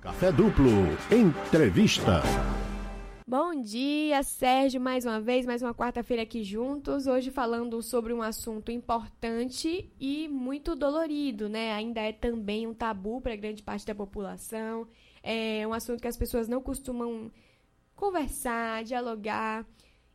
Café 0.00 0.30
Duplo, 0.30 0.70
entrevista. 1.10 2.22
Bom 3.26 3.60
dia, 3.60 4.22
Sérgio, 4.22 4.80
mais 4.80 5.04
uma 5.04 5.20
vez, 5.20 5.44
mais 5.44 5.60
uma 5.60 5.74
quarta-feira 5.74 6.22
aqui 6.22 6.44
juntos. 6.44 7.08
Hoje 7.08 7.32
falando 7.32 7.82
sobre 7.82 8.12
um 8.12 8.22
assunto 8.22 8.70
importante 8.70 9.90
e 9.98 10.28
muito 10.28 10.76
dolorido, 10.76 11.48
né? 11.48 11.72
Ainda 11.72 12.00
é 12.00 12.12
também 12.12 12.64
um 12.64 12.72
tabu 12.72 13.20
para 13.20 13.34
grande 13.34 13.60
parte 13.60 13.84
da 13.84 13.94
população. 13.94 14.86
É 15.20 15.66
um 15.66 15.72
assunto 15.72 16.00
que 16.00 16.06
as 16.06 16.16
pessoas 16.16 16.46
não 16.46 16.62
costumam 16.62 17.28
conversar, 17.96 18.84
dialogar. 18.84 19.66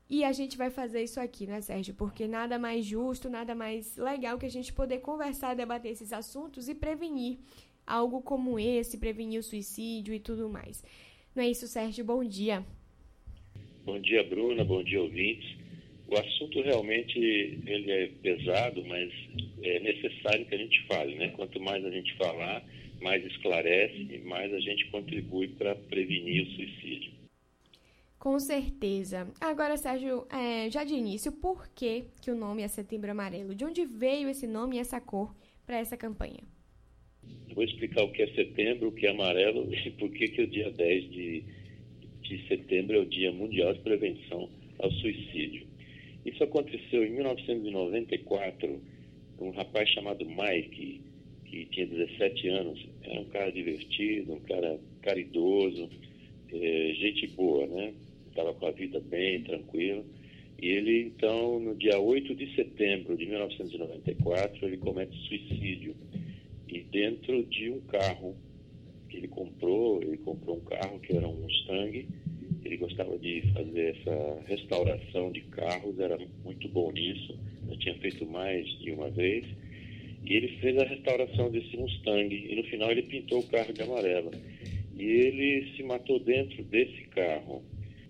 E 0.10 0.24
a 0.24 0.32
gente 0.32 0.58
vai 0.58 0.70
fazer 0.70 1.04
isso 1.04 1.20
aqui, 1.20 1.46
né, 1.46 1.60
Sérgio? 1.60 1.94
Porque 1.94 2.26
nada 2.26 2.58
mais 2.58 2.86
justo, 2.86 3.30
nada 3.30 3.54
mais 3.54 3.98
legal 3.98 4.38
que 4.38 4.46
a 4.46 4.50
gente 4.50 4.72
poder 4.72 5.00
conversar, 5.00 5.56
debater 5.56 5.92
esses 5.92 6.14
assuntos 6.14 6.70
e 6.70 6.74
prevenir 6.74 7.40
algo 7.86 8.22
como 8.22 8.60
esse, 8.60 8.98
prevenir 8.98 9.40
o 9.40 9.44
suicídio 9.44 10.14
e 10.14 10.20
tudo 10.20 10.50
mais. 10.50 10.84
Não 11.36 11.44
é 11.44 11.50
isso, 11.50 11.68
Sérgio? 11.68 12.06
Bom 12.06 12.24
dia. 12.24 12.66
Bom 13.86 14.00
dia, 14.00 14.24
Bruna. 14.24 14.64
Bom 14.64 14.84
dia, 14.84 15.02
ouvintes. 15.02 15.58
O 16.08 16.18
assunto 16.18 16.62
realmente 16.62 17.18
ele 17.18 17.92
é 17.92 18.08
pesado, 18.22 18.84
mas 18.86 19.12
é 19.62 19.80
necessário 19.80 20.46
que 20.46 20.56
a 20.56 20.58
gente 20.58 20.86
fale, 20.88 21.16
né? 21.16 21.30
Quanto 21.30 21.60
mais 21.60 21.84
a 21.84 21.90
gente 21.90 22.16
falar, 22.18 22.64
mais 23.02 23.26
esclarece, 23.26 24.22
mais 24.26 24.54
a 24.54 24.60
gente 24.60 24.86
contribui 24.92 25.48
para 25.50 25.76
prevenir 25.76 26.44
o 26.44 26.52
suicídio. 26.52 27.14
Com 28.20 28.40
certeza. 28.40 29.30
Agora, 29.42 29.76
Sérgio, 29.76 30.26
é, 30.30 30.70
já 30.70 30.86
de 30.86 30.94
início, 30.94 31.32
por 31.32 31.68
que, 31.68 32.06
que 32.22 32.32
o 32.32 32.36
nome 32.36 32.62
é 32.62 32.68
Setembro 32.70 33.12
Amarelo? 33.12 33.54
De 33.54 33.66
onde 33.66 33.84
veio 33.86 34.30
esse 34.30 34.48
nome 34.48 34.78
e 34.78 34.80
essa 34.80 35.02
cor 35.02 35.36
para 35.66 35.78
essa 35.78 35.98
campanha? 35.98 36.40
Vou 37.54 37.64
explicar 37.64 38.04
o 38.04 38.12
que 38.12 38.24
é 38.24 38.28
setembro, 38.28 38.88
o 38.88 38.92
que 38.92 39.06
é 39.06 39.12
amarelo 39.12 39.70
e 39.74 39.92
por 39.92 40.10
que, 40.12 40.28
que 40.28 40.42
o 40.42 40.48
dia 40.48 40.72
10 40.72 41.12
de, 41.12 41.44
de 42.22 42.48
setembro 42.48 42.98
é 42.98 43.00
o 43.00 43.06
Dia 43.06 43.32
Mundial 43.32 43.74
de 43.74 43.80
Prevenção 43.80 44.50
ao 44.80 44.92
Suicídio. 44.92 45.68
Isso 46.26 46.44
aconteceu 46.44 47.06
em 47.06 47.12
1994. 47.12 48.82
Um 49.40 49.52
rapaz 49.52 49.90
chamado 49.90 50.26
Mike, 50.26 51.02
que 51.46 51.66
tinha 51.66 51.86
17 51.86 52.48
anos, 52.48 52.86
era 53.04 53.20
um 53.20 53.26
cara 53.26 53.52
divertido, 53.52 54.34
um 54.34 54.40
cara 54.40 54.80
caridoso, 55.02 55.90
é, 56.52 56.94
gente 56.96 57.28
boa, 57.28 57.68
né? 57.68 57.94
Estava 58.30 58.54
com 58.54 58.66
a 58.66 58.72
vida 58.72 59.00
bem, 59.00 59.42
tranquila. 59.44 60.04
E 60.62 60.68
ele, 60.68 61.02
então, 61.02 61.60
no 61.60 61.76
dia 61.76 62.00
8 62.00 62.34
de 62.36 62.56
setembro 62.56 63.18
de 63.18 63.26
1994, 63.26 64.66
ele 64.66 64.78
comete 64.78 65.16
suicídio 65.28 65.96
e 66.74 66.82
dentro 66.84 67.44
de 67.46 67.70
um 67.70 67.80
carro 67.82 68.36
que 69.08 69.18
ele 69.18 69.28
comprou, 69.28 70.02
ele 70.02 70.18
comprou 70.18 70.58
um 70.58 70.62
carro 70.62 71.00
que 71.00 71.16
era 71.16 71.28
um 71.28 71.36
Mustang, 71.36 72.08
ele 72.66 72.78
gostava 72.78 73.18
de 73.20 73.44
fazer 73.54 73.96
essa 73.96 74.42
restauração 74.48 75.32
de 75.32 75.42
carros, 75.42 76.00
era 76.00 76.18
muito 76.44 76.68
bom 76.70 76.92
nisso, 76.92 77.38
já 77.70 77.78
tinha 77.78 77.96
feito 78.00 78.26
mais 78.26 78.68
de 78.80 78.92
uma 78.92 79.10
vez, 79.12 79.46
e 80.26 80.34
ele 80.34 80.48
fez 80.60 80.78
a 80.80 80.86
restauração 80.86 81.52
desse 81.52 81.78
Mustang, 81.78 82.34
e 82.34 82.56
no 82.56 82.64
final 82.64 82.90
ele 82.90 83.04
pintou 83.04 83.40
o 83.40 83.48
carro 83.48 83.72
de 83.72 83.84
amarelo. 83.84 84.32
E 84.98 85.04
ele 85.04 85.76
se 85.76 85.84
matou 85.84 86.20
dentro 86.20 86.64
desse 86.64 87.02
carro. 87.10 87.64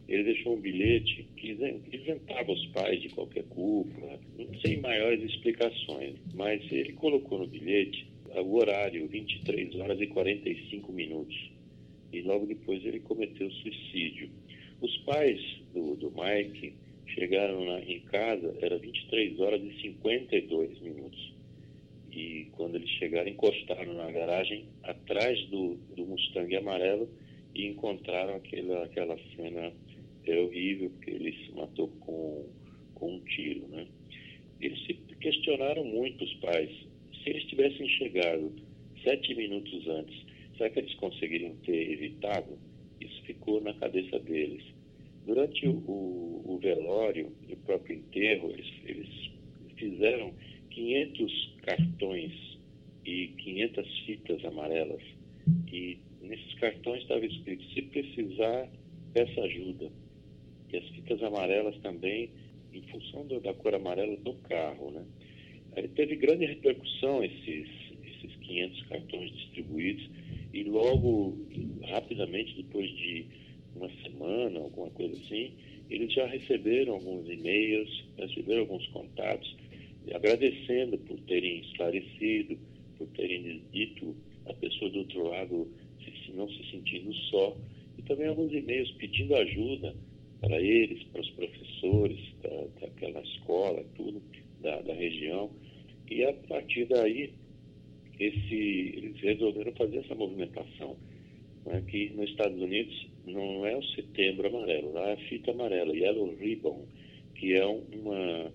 Ele 0.08 0.24
deixou 0.24 0.56
um 0.56 0.60
bilhete 0.60 1.26
que 1.38 1.58
isentava 1.92 2.52
os 2.52 2.66
pais 2.68 3.02
de 3.02 3.10
qualquer 3.10 3.46
culpa, 3.46 4.20
sem 4.62 4.82
maiores 4.82 5.24
explicações, 5.24 6.16
mas 6.36 6.62
ele 6.72 6.92
colocou 6.94 7.40
no 7.40 7.48
bilhete 7.48 8.13
o 8.42 8.56
horário, 8.56 9.08
23 9.08 9.76
horas 9.76 10.00
e 10.00 10.08
45 10.08 10.92
minutos. 10.92 11.52
E 12.12 12.22
logo 12.22 12.46
depois 12.46 12.84
ele 12.86 13.00
cometeu 13.00 13.50
suicídio. 13.52 14.30
Os 14.82 14.96
pais 15.00 15.40
do, 15.74 15.96
do 15.96 16.12
Mike 16.12 16.74
chegaram 17.08 17.66
na, 17.66 17.80
em 17.82 18.00
casa, 18.02 18.56
era 18.62 18.78
23 18.78 19.40
horas 19.40 19.62
e 19.62 19.82
52 19.82 20.80
minutos. 20.82 21.34
E 22.12 22.48
quando 22.52 22.76
eles 22.76 22.90
chegaram, 22.92 23.30
encostaram 23.30 23.94
na 23.94 24.12
garagem 24.12 24.66
atrás 24.84 25.40
do, 25.48 25.76
do 25.96 26.06
Mustang 26.06 26.56
amarelo 26.56 27.10
e 27.56 27.66
encontraram 27.68 28.36
aquela, 28.36 28.84
aquela 28.84 29.18
cena 29.36 29.74
é 30.26 30.40
horrível, 30.40 30.90
porque 30.92 31.12
ele 31.12 31.34
se 31.46 31.52
matou 31.54 31.88
com, 32.00 32.46
com 32.94 33.16
um 33.16 33.20
tiro. 33.22 33.68
Né? 33.68 33.88
Eles 34.62 34.80
se 34.86 34.94
questionaram 35.20 35.84
muito, 35.84 36.24
os 36.24 36.34
pais, 36.36 36.70
se 37.24 37.30
eles 37.30 37.44
tivessem 37.46 37.88
chegado 37.88 38.52
sete 39.04 39.34
minutos 39.36 39.88
antes, 39.88 40.16
será 40.58 40.70
que 40.70 40.80
eles 40.80 40.94
conseguiriam 40.96 41.56
ter 41.66 41.92
evitado? 41.92 42.58
Isso 43.00 43.22
ficou 43.24 43.62
na 43.62 43.74
cabeça 43.74 44.20
deles. 44.20 44.64
Durante 45.26 45.68
o, 45.68 45.72
o, 45.72 46.60
velório 46.62 47.32
e 47.48 47.54
o 47.54 47.58
próprio 47.58 47.98
enterro, 47.98 48.52
eles, 48.52 48.68
eles 48.86 49.32
fizeram 49.78 50.34
500 50.70 51.56
cartões 51.66 52.32
e 53.06 53.28
500 53.28 54.00
fitas 54.06 54.46
amarelas. 54.46 55.02
E 55.72 55.98
nesses 56.22 56.54
cartões 56.56 57.02
estava 57.02 57.26
escrito: 57.26 57.64
se 57.74 57.82
precisar, 57.84 58.70
peça 59.14 59.42
ajuda. 59.42 59.90
E 60.72 60.78
as 60.78 60.88
fitas 60.90 61.22
amarelas 61.24 61.78
também, 61.80 62.30
em 62.74 62.82
função 62.84 63.26
da 63.28 63.54
cor 63.54 63.76
amarela 63.76 64.18
do 64.18 64.34
carro, 64.36 64.92
né? 64.92 65.06
Aí 65.76 65.88
teve 65.90 66.16
grande 66.16 66.46
repercussão 66.46 67.24
esses, 67.24 67.68
esses 68.06 68.36
500 68.42 68.84
cartões 68.84 69.32
distribuídos 69.32 70.10
e 70.54 70.64
logo, 70.64 71.36
rapidamente, 71.88 72.56
depois 72.56 72.90
de 72.92 73.26
uma 73.76 73.90
semana, 74.04 74.60
alguma 74.60 74.90
coisa 74.92 75.16
assim, 75.20 75.52
eles 75.90 76.14
já 76.14 76.28
receberam 76.28 76.94
alguns 76.94 77.28
e-mails, 77.30 78.06
receberam 78.18 78.62
alguns 78.62 78.86
contatos, 78.88 79.56
agradecendo 80.14 80.98
por 81.00 81.20
terem 81.22 81.62
esclarecido, 81.62 82.58
por 82.98 83.08
terem 83.10 83.64
dito 83.72 84.16
a 84.46 84.54
pessoa 84.54 84.92
do 84.92 85.00
outro 85.00 85.28
lado 85.28 85.68
se, 86.04 86.32
não 86.34 86.48
se 86.50 86.72
sentindo 86.72 87.14
só, 87.30 87.58
e 87.98 88.02
também 88.04 88.28
alguns 88.28 88.52
e-mails 88.54 88.92
pedindo 88.92 89.36
ajuda 89.36 89.96
para 90.40 90.60
eles, 90.62 91.04
para 91.06 91.22
os 91.22 91.30
professores 91.32 92.20
da, 92.42 92.68
daquela 92.82 93.22
escola, 93.22 93.84
tudo, 93.96 94.22
da, 94.62 94.82
da 94.82 94.94
região, 94.94 95.50
e 96.14 96.26
a 96.26 96.34
partir 96.34 96.86
daí, 96.86 97.34
esse, 98.20 98.56
eles 98.96 99.20
resolveram 99.20 99.72
fazer 99.74 99.98
essa 99.98 100.16
movimentação. 100.16 100.96
Né, 101.66 101.82
que 101.88 102.10
nos 102.10 102.30
Estados 102.30 102.62
Unidos 102.62 103.08
não 103.26 103.66
é 103.66 103.78
o 103.78 103.84
setembro 103.84 104.48
amarelo, 104.48 104.92
lá 104.92 105.10
é 105.10 105.14
a 105.14 105.28
fita 105.30 105.52
amarela, 105.52 105.96
Yellow 105.96 106.36
Ribbon, 106.36 106.86
que 107.36 107.54
é 107.54 107.66
uma, 107.66 108.52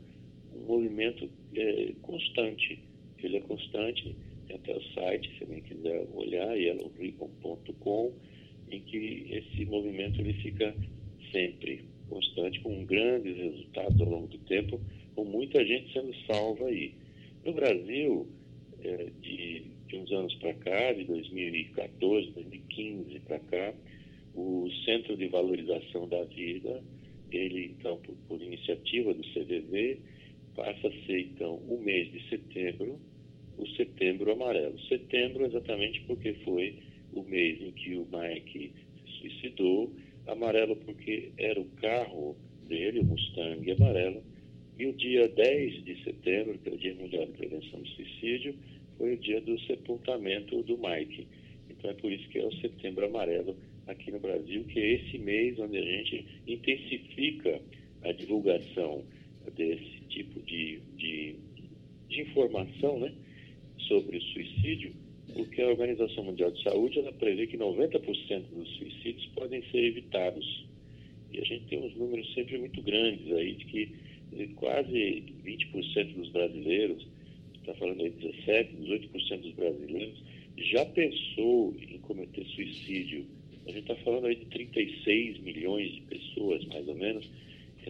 um 0.54 0.66
movimento 0.66 1.28
é, 1.54 1.92
constante. 2.02 2.78
Ele 3.22 3.38
é 3.38 3.41
constante, 3.41 4.14
tem 4.47 4.56
até 4.56 4.76
o 4.76 4.82
site, 4.94 5.30
se 5.36 5.44
alguém 5.44 5.62
quiser 5.62 6.06
olhar, 6.14 6.54
yellowribbon.com, 6.54 8.12
em 8.70 8.80
que 8.80 9.26
esse 9.30 9.64
movimento 9.64 10.20
ele 10.20 10.34
fica 10.34 10.74
sempre 11.32 11.84
constante, 12.08 12.60
com 12.60 12.84
grandes 12.84 13.36
resultados 13.36 14.00
ao 14.00 14.08
longo 14.08 14.26
do 14.28 14.38
tempo, 14.38 14.80
com 15.14 15.24
muita 15.24 15.64
gente 15.64 15.92
sendo 15.92 16.14
salva 16.26 16.66
aí. 16.66 16.94
No 17.44 17.53
Brasil, 17.53 18.26
é, 18.82 19.10
de, 19.21 19.62
de, 19.87 19.97
uns 19.97 20.12
anos 20.12 20.34
para 20.37 20.54
cá, 20.54 20.93
de 20.93 21.04
2014, 21.04 22.31
2015 22.32 23.21
para 23.21 23.38
cá, 23.41 23.75
o 24.34 24.69
Centro 24.84 25.16
de 25.16 25.26
Valorização 25.28 26.09
da 26.09 26.22
Vida, 26.25 26.82
ele, 27.31 27.75
então, 27.78 27.98
por, 27.98 28.15
por 28.28 28.43
iniciativa 28.43 29.12
do 29.15 29.22
CVV, 29.22 30.00
passa 30.54 30.88
a 30.88 31.06
ser, 31.06 31.21
então, 31.21 31.56
o 31.69 31.81
mês 31.82 32.10
de 32.12 32.28
setembro, 32.28 32.98
o 33.56 33.66
setembro 33.69 34.32
amarelo. 34.32 34.78
Setembro 34.88 35.44
exatamente 35.44 36.00
porque 36.03 36.34
foi 36.44 36.78
o 37.12 37.22
mês 37.22 37.60
em 37.60 37.72
que 37.72 37.97
o 37.97 38.06
Mike 38.06 38.72
se 39.04 39.12
suicidou, 39.21 39.92
amarelo 40.27 40.77
porque 40.77 41.33
era 41.39 41.60
o 41.60 41.65
carro 41.80 42.36
dele, 42.68 43.01
o 43.01 43.04
Mustang 43.04 43.71
amarelo, 43.72 44.22
e 44.78 44.86
o 44.86 44.92
dia 44.92 45.28
10 45.28 45.84
de 45.84 46.04
setembro, 46.04 46.57
que 46.59 46.69
é 46.69 46.72
o 46.72 46.78
Dia 46.78 46.95
Mundial 46.95 47.27
de 47.27 47.33
Prevenção 47.33 47.80
do 47.80 47.89
Suicídio, 47.89 48.54
foi 48.97 49.15
o 49.15 49.19
dia 49.19 49.41
do 49.41 49.59
sepultamento 49.63 50.63
do 50.63 50.78
Mike. 50.78 51.27
Então 51.69 51.91
é 51.91 51.95
por 51.95 52.13
isso 52.13 52.28
que 52.28 52.39
é 52.39 52.47
o 52.47 52.53
Setembro 52.60 53.04
Amarelo 53.07 53.57
aqui 53.89 54.13
no 54.13 54.21
Brasil, 54.21 54.65
que 54.65 54.78
é 54.78 54.95
esse 54.95 55.19
mês 55.19 55.59
onde 55.59 55.78
a 55.78 55.83
gente 55.83 56.25
intensifica 56.47 57.60
a 58.03 58.13
divulgação 58.13 59.04
desse 59.57 60.01
tipo 60.09 60.41
de, 60.42 60.78
de, 60.97 61.36
de 62.09 62.21
informação 62.21 63.01
né, 63.01 63.13
sobre 63.89 64.19
o 64.19 64.22
suicídio, 64.22 64.92
porque 65.34 65.60
a 65.60 65.69
Organização 65.71 66.22
Mundial 66.22 66.53
de 66.53 66.63
Saúde 66.63 67.01
ela 67.01 67.13
prevê 67.13 67.47
que 67.47 67.57
90% 67.57 68.42
dos 68.54 68.69
suicídios 68.77 69.27
podem 69.34 69.63
ser 69.71 69.78
evitados. 69.78 70.66
E 71.33 71.41
a 71.41 71.45
gente 71.45 71.66
tem 71.66 71.81
uns 71.81 71.95
números 71.97 72.33
sempre 72.34 72.59
muito 72.59 72.81
grandes 72.83 73.31
aí 73.33 73.54
de 73.54 73.65
que 73.66 74.08
quase 74.57 75.25
20% 75.45 76.15
dos 76.15 76.28
brasileiros, 76.30 77.07
está 77.60 77.75
falando 77.75 78.03
aí 78.03 78.10
17, 78.10 78.77
18% 78.77 79.41
dos 79.41 79.53
brasileiros, 79.53 80.22
já 80.57 80.84
pensou 80.86 81.75
em 81.78 81.98
cometer 81.98 82.45
suicídio. 82.47 83.27
A 83.66 83.71
gente 83.71 83.91
está 83.91 83.97
falando 83.97 84.27
aí 84.27 84.36
de 84.36 84.47
36 84.47 85.41
milhões 85.41 85.92
de 85.92 86.01
pessoas, 86.03 86.65
mais 86.66 86.89
ou 86.89 86.95
menos, 86.95 87.28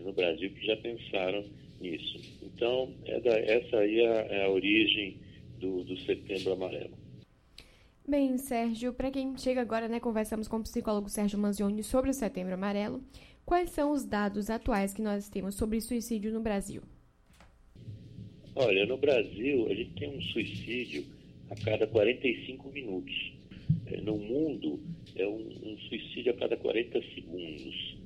no 0.00 0.12
Brasil 0.12 0.50
que 0.50 0.67
já 0.67 0.76
pensaram 0.76 1.44
nisso. 1.81 2.20
Então, 2.43 2.93
é 3.05 3.20
da, 3.20 3.38
essa 3.38 3.79
aí 3.79 4.00
é, 4.00 4.26
é 4.31 4.44
a 4.44 4.50
origem 4.50 5.17
do, 5.58 5.84
do 5.84 5.96
Setembro 6.00 6.52
Amarelo. 6.52 6.96
Bem, 8.06 8.38
Sérgio, 8.38 8.93
para 8.94 9.11
quem 9.11 9.37
chega 9.37 9.61
agora, 9.61 9.87
né, 9.87 10.00
conversamos 10.00 10.49
com 10.49 10.56
o 10.56 10.62
psicólogo 10.62 11.11
Sérgio 11.11 11.38
Manzioni 11.38 11.82
sobre 11.82 12.11
o 12.11 12.14
Setembro 12.14 12.55
Amarelo. 12.55 13.02
Quais 13.48 13.70
são 13.70 13.92
os 13.92 14.04
dados 14.04 14.50
atuais 14.50 14.92
que 14.92 15.00
nós 15.00 15.30
temos 15.30 15.54
sobre 15.54 15.80
suicídio 15.80 16.30
no 16.30 16.42
Brasil? 16.42 16.82
Olha, 18.54 18.84
no 18.84 18.98
Brasil 18.98 19.66
a 19.70 19.74
gente 19.74 19.94
tem 19.94 20.14
um 20.14 20.20
suicídio 20.20 21.06
a 21.48 21.54
cada 21.54 21.86
45 21.86 22.68
minutos. 22.68 23.32
É, 23.86 24.02
no 24.02 24.18
mundo 24.18 24.78
é 25.16 25.26
um, 25.26 25.48
um 25.64 25.78
suicídio 25.88 26.32
a 26.32 26.36
cada 26.36 26.58
40 26.58 27.00
segundos. 27.14 27.96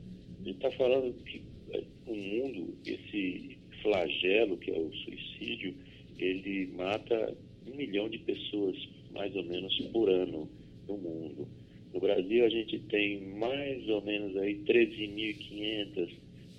A 0.41 0.45
gente 0.45 0.57
está 0.59 0.71
falando 0.71 1.13
que 1.25 1.43
é, 1.71 1.83
no 2.07 2.15
mundo 2.15 2.79
esse 2.87 3.59
flagelo 3.83 4.57
que 4.59 4.71
é 4.71 4.79
o 4.79 4.93
suicídio, 4.93 5.75
ele 6.21 6.69
mata 6.69 7.37
um 7.67 7.75
milhão 7.75 8.09
de 8.09 8.19
pessoas 8.19 8.77
mais 9.11 9.35
ou 9.35 9.43
menos 9.43 9.77
por 9.93 10.09
ano 10.09 10.49
no 10.87 10.97
mundo. 10.97 11.49
No 11.93 12.01
Brasil, 12.01 12.45
a 12.45 12.49
gente 12.49 12.79
tem 12.81 13.21
mais 13.21 13.87
ou 13.89 14.03
menos 14.03 14.37
aí 14.37 14.57
13.500 14.65 16.09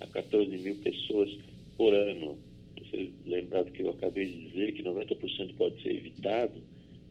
a 0.00 0.06
14 0.06 0.58
mil 0.58 0.76
pessoas 0.76 1.30
por 1.76 1.92
ano. 1.92 2.38
Lembrado 3.26 3.72
que 3.72 3.82
eu 3.82 3.90
acabei 3.90 4.26
de 4.26 4.48
dizer 4.48 4.72
que 4.72 4.82
90% 4.82 5.54
pode 5.56 5.82
ser 5.82 5.96
evitado, 5.96 6.62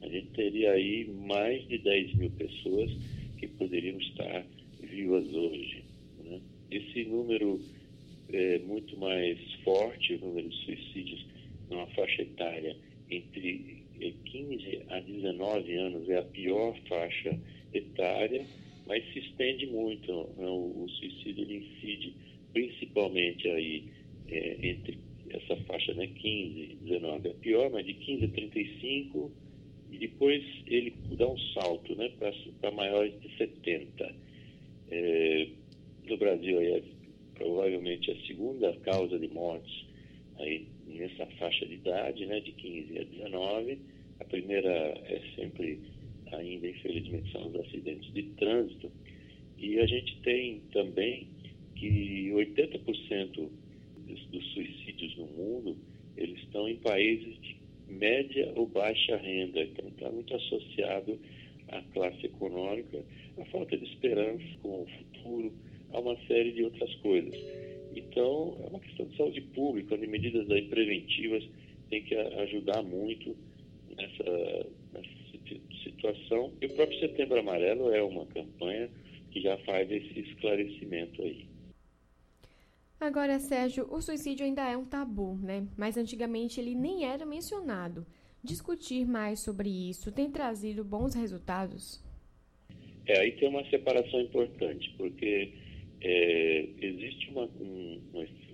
a 0.01 0.07
gente 0.07 0.27
teria 0.27 0.71
aí 0.71 1.05
mais 1.05 1.67
de 1.67 1.77
10 1.77 2.15
mil 2.15 2.29
pessoas 2.31 2.91
que 3.37 3.47
poderiam 3.47 3.97
estar 3.99 4.45
vivas 4.81 5.25
hoje. 5.33 5.83
Né? 6.23 6.39
Esse 6.71 7.03
número 7.05 7.59
é 8.31 8.59
muito 8.59 8.97
mais 8.97 9.37
forte, 9.63 10.15
o 10.15 10.19
número 10.19 10.47
de 10.47 10.55
suicídios 10.63 11.25
numa 11.69 11.87
faixa 11.87 12.21
etária 12.21 12.75
entre 13.09 13.83
15 14.25 14.81
a 14.89 14.99
19 14.99 15.75
anos 15.75 16.09
é 16.09 16.17
a 16.17 16.23
pior 16.23 16.75
faixa 16.87 17.29
etária, 17.29 17.62
mas 18.85 19.03
se 19.13 19.19
estende 19.19 19.65
muito. 19.67 20.11
Né? 20.37 20.45
O, 20.45 20.83
o, 20.83 20.89
suicídio 20.89 21.43
ele 21.43 21.57
incide 21.57 22.13
principalmente 22.51 23.47
aí 23.49 23.85
é, 24.27 24.69
entre 24.69 24.97
essa 25.29 25.55
faixa, 25.63 25.93
né, 25.93 26.07
15 26.07 26.59
e 26.59 26.77
19 26.83 27.29
é 27.29 27.33
pior, 27.33 27.69
mas 27.71 27.85
de 27.85 27.93
15 27.93 28.25
a 28.25 28.27
35 28.29 29.31
e 29.91 29.97
depois 29.97 30.43
ele 30.67 30.93
dá 31.17 31.27
um 31.27 31.37
salto 31.53 31.95
né, 31.95 32.11
para 32.59 32.71
maiores 32.71 33.19
de 33.21 33.35
70. 33.37 34.15
É, 34.91 35.47
no 36.07 36.17
Brasil 36.17 36.59
é 36.59 36.81
provavelmente 37.35 38.11
a 38.11 38.27
segunda 38.27 38.73
causa 38.83 39.17
de 39.17 39.27
mortes 39.27 39.85
aí 40.39 40.67
nessa 40.87 41.25
faixa 41.37 41.65
de 41.65 41.75
idade, 41.75 42.25
né, 42.25 42.39
de 42.39 42.51
15 42.51 42.99
a 42.99 43.03
19. 43.03 43.77
A 44.19 44.25
primeira 44.25 44.69
é 44.69 45.21
sempre 45.35 45.79
ainda, 46.37 46.67
infelizmente, 46.67 47.31
são 47.31 47.47
os 47.47 47.55
acidentes 47.55 48.11
de 48.13 48.23
trânsito. 48.37 48.91
E 49.57 49.79
a 49.79 49.85
gente 49.85 50.17
tem 50.21 50.61
também 50.71 51.27
que 51.75 52.31
80% 52.31 53.49
dos, 54.31 54.53
suicídios 54.53 55.17
no 55.17 55.25
mundo, 55.27 55.77
eles 56.17 56.37
estão 56.39 56.67
em 56.67 56.75
países 56.77 57.39
de 57.41 57.55
média 57.87 58.51
ou 58.55 58.67
baixa 58.67 59.15
renda. 59.17 59.61
Então, 59.63 59.87
está 59.89 60.09
muito 60.09 60.35
associado 60.35 61.19
à 61.69 61.81
classe 61.93 62.25
econômica, 62.25 63.03
à 63.37 63.45
falta 63.45 63.77
de 63.77 63.85
esperança 63.85 64.43
com 64.61 64.83
o 64.83 64.87
futuro, 64.87 65.53
a 65.91 65.99
uma 65.99 66.17
série 66.27 66.51
de 66.51 66.63
outras 66.63 66.93
coisas. 66.95 67.35
Então, 67.95 68.57
é 68.63 68.67
uma 68.67 68.79
questão 68.79 69.05
de 69.05 69.15
saúde 69.15 69.41
pública, 69.41 69.97
de 69.97 70.07
medidas 70.07 70.49
aí 70.49 70.63
preventivas 70.63 71.43
tem 71.93 72.01
que 72.01 72.15
ajudar 72.15 72.81
muito 72.81 73.35
situação. 76.03 76.51
E 76.61 76.65
o 76.65 76.73
próprio 76.73 76.99
Setembro 76.99 77.39
Amarelo 77.39 77.93
é 77.93 78.03
uma 78.03 78.25
campanha 78.25 78.89
que 79.31 79.41
já 79.41 79.57
faz 79.59 79.89
esse 79.89 80.19
esclarecimento 80.19 81.21
aí. 81.21 81.45
Agora, 82.99 83.39
Sérgio, 83.39 83.87
o 83.91 84.01
suicídio 84.01 84.45
ainda 84.45 84.69
é 84.69 84.77
um 84.77 84.85
tabu, 84.85 85.37
né? 85.41 85.67
Mas 85.77 85.97
antigamente 85.97 86.59
ele 86.59 86.75
nem 86.75 87.05
era 87.05 87.25
mencionado. 87.25 88.05
Discutir 88.43 89.05
mais 89.05 89.39
sobre 89.39 89.69
isso 89.69 90.11
tem 90.11 90.29
trazido 90.29 90.83
bons 90.83 91.15
resultados? 91.15 92.03
É, 93.05 93.19
aí 93.19 93.31
tem 93.33 93.49
uma 93.49 93.65
separação 93.69 94.21
importante, 94.21 94.93
porque 94.97 95.53
é, 96.01 96.69
existe 96.81 97.29
uma, 97.29 97.45
um, 97.59 98.01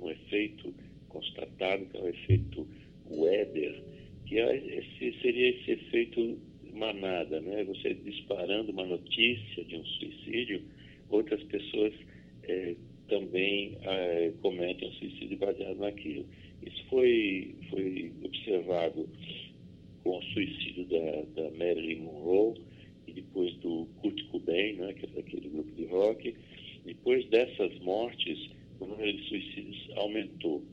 um, 0.01 0.09
efeito 0.09 0.73
constatado, 1.09 1.85
que 1.85 1.97
é 1.97 2.01
o 2.01 2.07
efeito 2.07 2.67
Weber, 3.07 3.83
que 4.25 4.39
é 4.39 4.55
esse, 4.55 5.21
seria 5.21 5.49
esse 5.49 5.71
efeito 5.71 6.39
manada, 6.73 7.39
né? 7.41 7.63
Você 7.65 7.93
disparando 7.93 8.71
uma 8.71 8.85
notícia 8.85 9.63
de 9.63 9.75
um 9.75 9.85
suicídio, 9.85 10.61
outras 11.09 11.41
pessoas 11.43 11.93
é, 12.43 12.75
também 13.07 13.77
é, 13.81 14.31
cometem 14.41 14.89
um 14.89 14.93
suicídio 14.93 15.37
baseado 15.37 15.77
naquilo. 15.77 16.25
Isso 16.65 16.83
foi, 16.89 17.55
foi 17.69 18.11
observado 18.23 19.09
com 20.03 20.17
o 20.17 20.23
suicídio 20.23 20.85
da, 20.85 21.41
da 21.41 21.51
Marilyn 21.51 22.01
Monroe 22.01 22.61
e 23.07 23.13
depois 23.13 23.53
do 23.57 23.87
Kurt 24.01 24.21
Cobain, 24.27 24.73
né, 24.73 24.93
que 24.93 25.05
é 25.05 25.09
daquele 25.09 25.49
grupo 25.49 25.71
de 25.75 25.85
rock. 25.85 26.35
Depois 26.85 27.25
dessas 27.27 27.77
mortes, 27.79 28.49
o 28.79 28.85
número 28.85 29.13
de 29.13 29.23
suicídios 29.27 29.89
aumentou. 29.95 30.63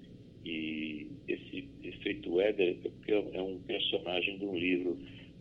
E 0.45 1.09
esse 1.27 1.69
efeito 1.83 2.41
Éder 2.41 2.77
é, 3.09 3.13
é 3.39 3.43
um 3.43 3.59
personagem 3.61 4.39
de 4.39 4.45
um 4.45 4.57
livro 4.57 4.97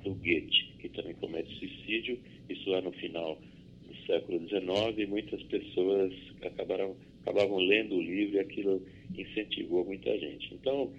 do 0.06 0.14
Goethe, 0.14 0.72
que 0.80 0.90
também 0.90 1.16
comete 1.16 1.54
suicídio, 1.56 2.20
isso 2.48 2.70
lá 2.70 2.80
no 2.80 2.92
final 2.94 3.42
do 3.88 3.96
século 4.06 4.40
XIX, 4.48 5.00
e 5.00 5.06
muitas 5.08 5.42
pessoas 5.44 6.14
acabaram, 6.42 6.96
acabavam 7.24 7.58
lendo 7.58 7.96
o 7.96 8.02
livro 8.02 8.36
e 8.36 8.40
aquilo 8.40 8.82
incentivou 9.18 9.84
muita 9.84 10.18
gente. 10.18 10.54
Então, 10.54 10.94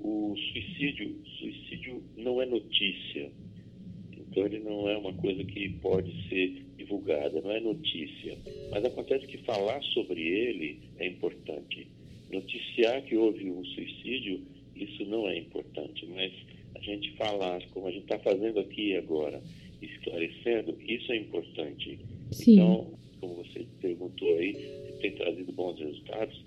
o 0.00 0.34
suicídio, 0.34 1.14
suicídio 1.38 2.02
não 2.16 2.40
é 2.40 2.46
notícia, 2.46 3.30
então 4.16 4.46
ele 4.46 4.60
não 4.60 4.88
é 4.88 4.96
uma 4.96 5.12
coisa 5.12 5.44
que 5.44 5.68
pode 5.80 6.10
ser 6.28 6.64
divulgada, 6.78 7.40
não 7.42 7.52
é 7.52 7.60
notícia. 7.60 8.38
Mas 8.70 8.82
acontece 8.82 9.26
que 9.26 9.38
falar 9.38 9.82
sobre 9.94 10.20
ele 10.22 10.80
é 10.98 11.06
importante. 11.06 11.86
Noticiar 12.30 13.02
que 13.02 13.14
houve 13.14 13.50
um 13.50 13.62
suicídio, 13.62 14.40
isso 14.74 15.04
não 15.04 15.28
é 15.28 15.36
importante, 15.36 16.06
mas 16.06 16.32
a 16.74 16.80
gente 16.80 17.12
falar, 17.16 17.62
como 17.70 17.86
a 17.86 17.90
gente 17.90 18.04
está 18.04 18.18
fazendo 18.18 18.60
aqui 18.60 18.96
agora, 18.96 19.42
esclarecendo, 19.80 20.76
isso 20.80 21.12
é 21.12 21.16
importante. 21.16 21.98
Sim. 22.30 22.54
Então, 22.54 22.92
como 23.20 23.34
você 23.36 23.66
perguntou 23.80 24.36
aí, 24.36 24.54
tem 25.00 25.12
trazido 25.12 25.52
bons 25.52 25.78
resultados? 25.78 26.40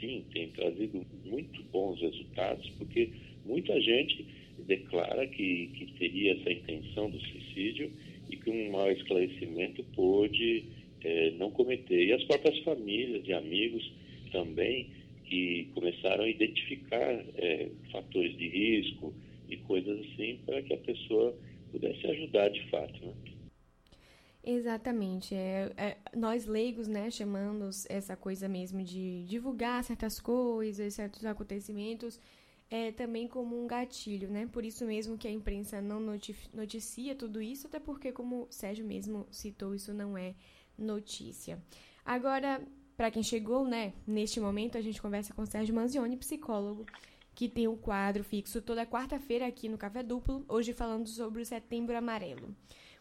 Sim, 0.00 0.24
tem 0.32 0.48
trazido 0.48 1.04
muito 1.24 1.62
bons 1.72 2.00
resultados, 2.00 2.68
porque 2.78 3.10
muita 3.44 3.78
gente 3.80 4.26
declara 4.66 5.26
que, 5.26 5.68
que 5.74 5.86
teria 5.98 6.32
essa 6.32 6.50
intenção 6.52 7.10
do 7.10 7.18
suicídio 7.20 7.90
e 8.30 8.36
que 8.36 8.50
um 8.50 8.70
mau 8.70 8.90
esclarecimento 8.90 9.82
pôde 9.94 10.64
é, 11.02 11.30
não 11.32 11.50
cometer. 11.50 12.06
E 12.06 12.12
as 12.12 12.24
próprias 12.24 12.58
famílias 12.60 13.26
e 13.26 13.32
amigos 13.32 13.92
também 14.32 14.88
que 15.24 15.68
começaram 15.74 16.24
a 16.24 16.28
identificar 16.28 17.24
é, 17.36 17.68
fatores 17.90 18.36
de 18.36 18.48
risco, 18.48 19.12
e 19.48 19.56
coisas 19.58 20.00
assim 20.00 20.40
para 20.44 20.62
que 20.62 20.74
a 20.74 20.78
pessoa 20.78 21.36
pudesse 21.70 22.06
ajudar 22.06 22.48
de 22.50 22.70
fato. 22.70 23.06
Né? 23.06 23.14
Exatamente. 24.42 25.34
É, 25.34 25.72
é, 25.76 25.96
nós 26.14 26.46
leigos, 26.46 26.86
né, 26.86 27.10
chamamos 27.10 27.86
essa 27.88 28.14
coisa 28.14 28.46
mesmo 28.48 28.82
de 28.82 29.24
divulgar 29.24 29.82
certas 29.82 30.20
coisas, 30.20 30.94
certos 30.94 31.24
acontecimentos, 31.24 32.20
é 32.70 32.92
também 32.92 33.26
como 33.26 33.62
um 33.62 33.66
gatilho, 33.66 34.28
né? 34.28 34.48
Por 34.52 34.64
isso 34.64 34.84
mesmo 34.84 35.16
que 35.16 35.28
a 35.28 35.30
imprensa 35.30 35.80
não 35.80 36.00
noticia 36.52 37.14
tudo 37.14 37.40
isso, 37.40 37.66
até 37.66 37.78
porque, 37.78 38.10
como 38.10 38.42
o 38.42 38.46
Sérgio 38.50 38.84
mesmo 38.84 39.26
citou, 39.30 39.74
isso 39.74 39.94
não 39.94 40.16
é 40.16 40.34
notícia. 40.76 41.62
Agora, 42.04 42.60
para 42.96 43.10
quem 43.10 43.22
chegou, 43.22 43.66
né, 43.66 43.92
neste 44.06 44.40
momento, 44.40 44.76
a 44.76 44.80
gente 44.80 45.00
conversa 45.00 45.32
com 45.32 45.42
o 45.42 45.46
Sérgio 45.46 45.74
Manzioni, 45.74 46.16
psicólogo 46.16 46.84
que 47.34 47.48
tem 47.48 47.66
um 47.66 47.76
quadro 47.76 48.22
fixo 48.22 48.62
toda 48.62 48.86
quarta-feira 48.86 49.46
aqui 49.46 49.68
no 49.68 49.76
Café 49.76 50.02
Duplo, 50.02 50.44
hoje 50.48 50.72
falando 50.72 51.08
sobre 51.08 51.42
o 51.42 51.46
Setembro 51.46 51.96
Amarelo. 51.96 52.54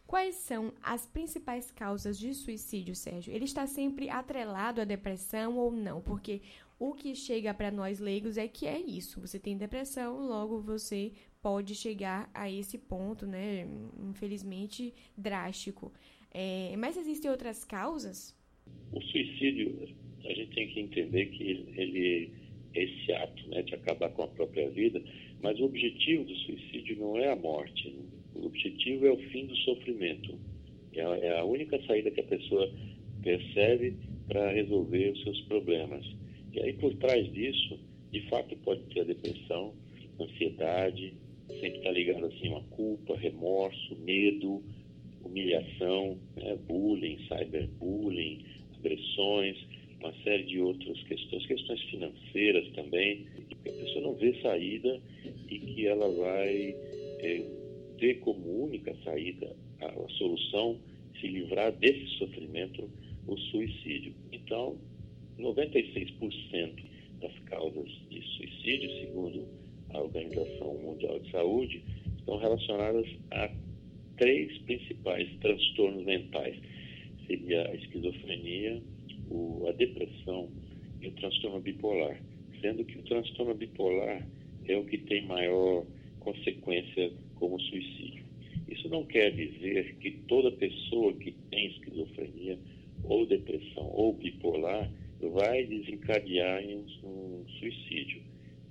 Quais 0.05 0.35
são 0.35 0.73
as 0.81 1.05
principais 1.05 1.71
causas 1.71 2.17
de 2.19 2.33
suicídio, 2.33 2.95
Sérgio? 2.95 3.33
Ele 3.33 3.45
está 3.45 3.65
sempre 3.65 4.09
atrelado 4.09 4.81
à 4.81 4.83
depressão 4.83 5.57
ou 5.57 5.71
não? 5.71 6.01
Porque 6.01 6.41
o 6.77 6.93
que 6.93 7.15
chega 7.15 7.53
para 7.53 7.71
nós 7.71 7.99
leigos 7.99 8.37
é 8.37 8.47
que 8.47 8.67
é 8.67 8.79
isso. 8.79 9.21
Você 9.21 9.39
tem 9.39 9.57
depressão, 9.57 10.27
logo 10.27 10.59
você 10.59 11.11
pode 11.41 11.75
chegar 11.75 12.29
a 12.33 12.49
esse 12.49 12.77
ponto, 12.77 13.25
né? 13.25 13.67
Infelizmente 14.09 14.93
drástico. 15.17 15.91
É, 16.31 16.75
mas 16.77 16.97
existem 16.97 17.29
outras 17.29 17.63
causas? 17.63 18.35
O 18.91 19.01
suicídio, 19.01 19.87
a 20.25 20.33
gente 20.33 20.53
tem 20.53 20.67
que 20.73 20.79
entender 20.79 21.25
que 21.27 21.43
ele, 21.43 22.33
esse 22.75 23.11
ato 23.13 23.47
né, 23.49 23.61
de 23.61 23.75
acabar 23.75 24.09
com 24.09 24.23
a 24.23 24.27
própria 24.27 24.69
vida, 24.69 25.01
mas 25.41 25.59
o 25.59 25.65
objetivo 25.65 26.23
do 26.23 26.35
suicídio 26.35 26.97
não 26.97 27.17
é 27.17 27.31
a 27.31 27.35
morte. 27.35 27.95
O 28.35 28.45
objetivo 28.45 29.05
é 29.05 29.11
o 29.11 29.17
fim 29.29 29.45
do 29.45 29.55
sofrimento. 29.57 30.37
É 30.93 31.01
a, 31.01 31.17
é 31.17 31.43
única 31.43 31.81
saída 31.85 32.11
que 32.11 32.21
a 32.21 32.25
pessoa 32.25 32.71
percebe 33.21 33.95
para 34.27 34.51
resolver 34.51 35.11
os 35.11 35.23
seus 35.23 35.41
problemas. 35.41 36.05
E 36.53 36.61
aí, 36.61 36.73
por 36.73 36.93
trás 36.95 37.31
disso, 37.33 37.79
de 38.11 38.21
fato, 38.29 38.55
pode 38.57 38.81
ter 38.93 39.01
a 39.01 39.05
depressão, 39.05 39.73
ansiedade, 40.19 41.13
sempre 41.47 41.77
está 41.77 41.91
ligado 41.91 42.25
assim 42.25 42.53
a 42.55 42.61
culpa, 42.75 43.17
remorso, 43.17 43.95
medo, 44.03 44.63
humilhação, 45.23 46.17
né, 46.35 46.55
bullying, 46.67 47.17
cyberbullying, 47.27 48.45
agressões, 48.77 49.57
uma 50.03 50.13
série 50.23 50.43
de 50.43 50.59
outras 50.59 51.01
questões, 51.03 51.45
questões 51.45 51.81
financeiras 51.83 52.67
também, 52.73 53.25
que 53.63 53.69
a 53.69 53.71
pessoa 53.71 54.01
não 54.01 54.15
vê 54.15 54.33
saída 54.41 54.99
e 55.49 55.59
que 55.59 55.87
ela 55.87 56.09
vai 56.09 56.75
é, 57.19 57.45
ter 57.97 58.19
como 58.19 58.65
única 58.65 58.93
saída 59.05 59.55
a, 59.79 59.85
a 59.85 60.09
solução 60.17 60.77
se 61.21 61.27
livrar 61.27 61.71
desse 61.71 62.05
sofrimento, 62.17 62.89
o 63.25 63.37
suicídio. 63.37 64.13
Então, 64.33 64.77
96% 65.39 66.83
das 67.21 67.39
causas 67.45 67.89
de 68.09 68.21
suicídio, 68.21 68.91
segundo 68.99 69.47
a 69.91 70.01
Organização 70.01 70.77
Mundial 70.79 71.17
de 71.19 71.31
Saúde, 71.31 71.81
estão 72.17 72.37
relacionadas 72.37 73.07
a 73.31 73.49
três 74.17 74.57
principais 74.59 75.29
transtornos 75.39 76.03
mentais. 76.03 76.57
Seria 77.25 77.69
a 77.69 77.75
esquizofrenia, 77.75 78.81
o, 79.33 79.67
a 79.67 79.71
depressão 79.71 80.49
e 81.01 81.07
o 81.07 81.11
transtorno 81.11 81.59
bipolar. 81.59 82.21
Sendo 82.61 82.85
que 82.85 82.99
o 82.99 83.03
transtorno 83.03 83.53
bipolar 83.55 84.25
é 84.65 84.77
o 84.77 84.85
que 84.85 84.97
tem 84.99 85.25
maior 85.25 85.85
consequência 86.19 87.11
como 87.35 87.59
suicídio. 87.59 88.23
Isso 88.69 88.87
não 88.87 89.03
quer 89.05 89.31
dizer 89.31 89.95
que 89.95 90.11
toda 90.27 90.51
pessoa 90.51 91.13
que 91.13 91.31
tem 91.49 91.67
esquizofrenia 91.67 92.57
ou 93.03 93.25
depressão 93.25 93.89
ou 93.91 94.13
bipolar 94.13 94.89
vai 95.19 95.65
desencadear 95.65 96.63
em 96.63 96.77
um 97.03 97.45
suicídio. 97.59 98.21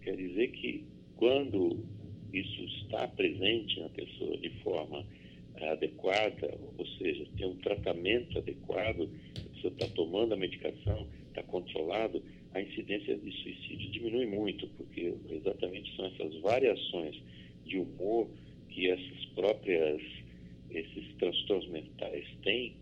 Quer 0.02 0.16
dizer 0.16 0.48
que 0.52 0.84
quando 1.16 1.84
isso 2.32 2.64
está 2.64 3.06
presente 3.08 3.78
na 3.80 3.88
pessoa 3.90 4.36
de 4.38 4.50
forma 4.62 5.04
adequada, 5.60 6.58
ou 6.76 6.86
seja, 6.98 7.26
tem 7.36 7.46
um 7.46 7.56
tratamento 7.56 8.38
adequado, 8.38 9.08
pessoa 9.62 9.72
está 9.72 9.86
tomando 9.94 10.34
a 10.34 10.36
medicação, 10.36 11.06
está 11.28 11.42
controlado, 11.44 12.22
a 12.54 12.60
incidência 12.60 13.16
de 13.16 13.32
suicídio 13.32 13.90
diminui 13.90 14.26
muito, 14.26 14.66
porque 14.76 15.14
exatamente 15.30 15.94
são 15.96 16.06
essas 16.06 16.34
variações 16.40 17.16
de 17.64 17.78
humor 17.78 18.28
que 18.68 18.90
essas 18.90 19.24
próprias, 19.34 20.02
esses 20.70 21.14
transtornos 21.18 21.68
mentais 21.68 22.24
têm, 22.42 22.74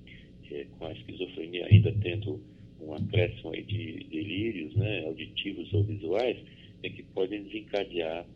é, 0.50 0.66
com 0.78 0.86
a 0.86 0.92
esquizofrenia 0.92 1.66
ainda 1.66 1.92
tendo 2.02 2.40
um 2.80 2.94
acréscimo 2.94 3.52
aí 3.52 3.62
de 3.62 4.04
delírios 4.04 4.74
né, 4.74 5.04
auditivos 5.06 5.72
ou 5.72 5.84
visuais, 5.84 6.38
é 6.82 6.88
que 6.88 7.02
podem 7.02 7.42
desencadear 7.44 8.26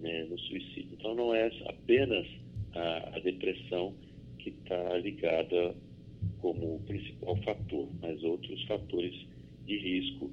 né, 0.00 0.24
no 0.24 0.38
suicídio. 0.38 0.88
Então 0.98 1.14
não 1.14 1.34
é 1.34 1.52
apenas 1.66 2.26
a, 2.74 3.16
a 3.16 3.18
depressão 3.20 3.94
que 4.38 4.48
está 4.48 4.96
ligada 4.96 5.74
como 6.42 6.80
principal 6.80 7.36
fator, 7.36 7.88
mas 8.02 8.22
outros 8.24 8.62
fatores 8.64 9.14
de 9.64 9.78
risco 9.78 10.30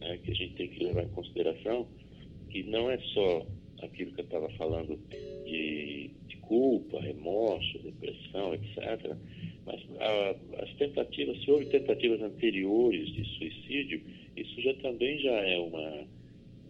né, 0.00 0.18
que 0.18 0.32
a 0.32 0.34
gente 0.34 0.54
tem 0.54 0.68
que 0.68 0.84
levar 0.84 1.04
em 1.04 1.08
consideração, 1.10 1.86
que 2.50 2.64
não 2.64 2.90
é 2.90 2.98
só 2.98 3.46
aquilo 3.80 4.12
que 4.12 4.20
eu 4.20 4.24
estava 4.24 4.50
falando 4.50 4.98
de, 5.46 6.10
de, 6.28 6.36
culpa, 6.38 7.00
remorso, 7.00 7.78
depressão, 7.78 8.52
etc., 8.54 9.16
mas 9.64 9.80
a, 10.00 10.62
as 10.64 10.74
tentativas, 10.74 11.40
se 11.42 11.50
houve 11.50 11.66
tentativas 11.66 12.20
anteriores 12.20 13.08
de 13.12 13.24
suicídio, 13.38 14.02
isso 14.36 14.60
já 14.60 14.74
também 14.74 15.18
já 15.20 15.32
é 15.32 15.58
uma, 15.58 16.04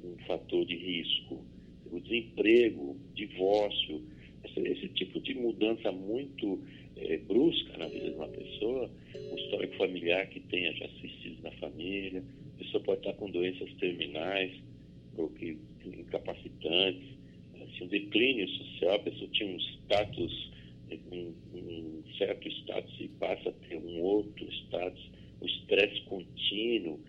um 0.04 0.16
fator 0.26 0.64
de 0.66 0.76
risco. 0.76 1.42
O 1.90 2.00
desemprego, 2.00 2.96
divórcio, 3.14 4.02
esse, 4.44 4.60
esse 4.60 4.88
tipo 4.88 5.20
de 5.20 5.34
mudança 5.34 5.90
muito 5.90 6.62
é, 7.08 7.18
brusca 7.18 7.76
na 7.78 7.86
vida 7.86 8.10
de 8.10 8.16
uma 8.16 8.28
pessoa, 8.28 8.90
um 9.14 9.36
histórico 9.36 9.76
familiar 9.76 10.26
que 10.28 10.40
tenha 10.40 10.72
já 10.74 10.88
suicídio 10.88 11.38
na 11.42 11.50
família, 11.52 12.22
a 12.54 12.58
pessoa 12.58 12.82
pode 12.82 13.00
estar 13.00 13.12
com 13.14 13.30
doenças 13.30 13.72
terminais 13.74 14.52
ou 15.16 15.28
que, 15.30 15.58
incapacitantes, 15.84 17.08
assim, 17.54 17.84
um 17.84 17.88
declínio 17.88 18.48
social, 18.48 18.94
a 18.94 18.98
pessoa 19.00 19.30
tinha 19.32 19.48
um 19.48 19.58
status, 19.58 20.50
um, 21.10 21.32
um 21.54 22.02
certo 22.18 22.48
status 22.48 22.94
e 23.00 23.08
passa 23.08 23.48
a 23.48 23.52
ter 23.52 23.76
um 23.76 24.00
outro 24.00 24.52
status, 24.52 25.10
o 25.40 25.46
estresse 25.46 26.00
contínuo 26.02 27.00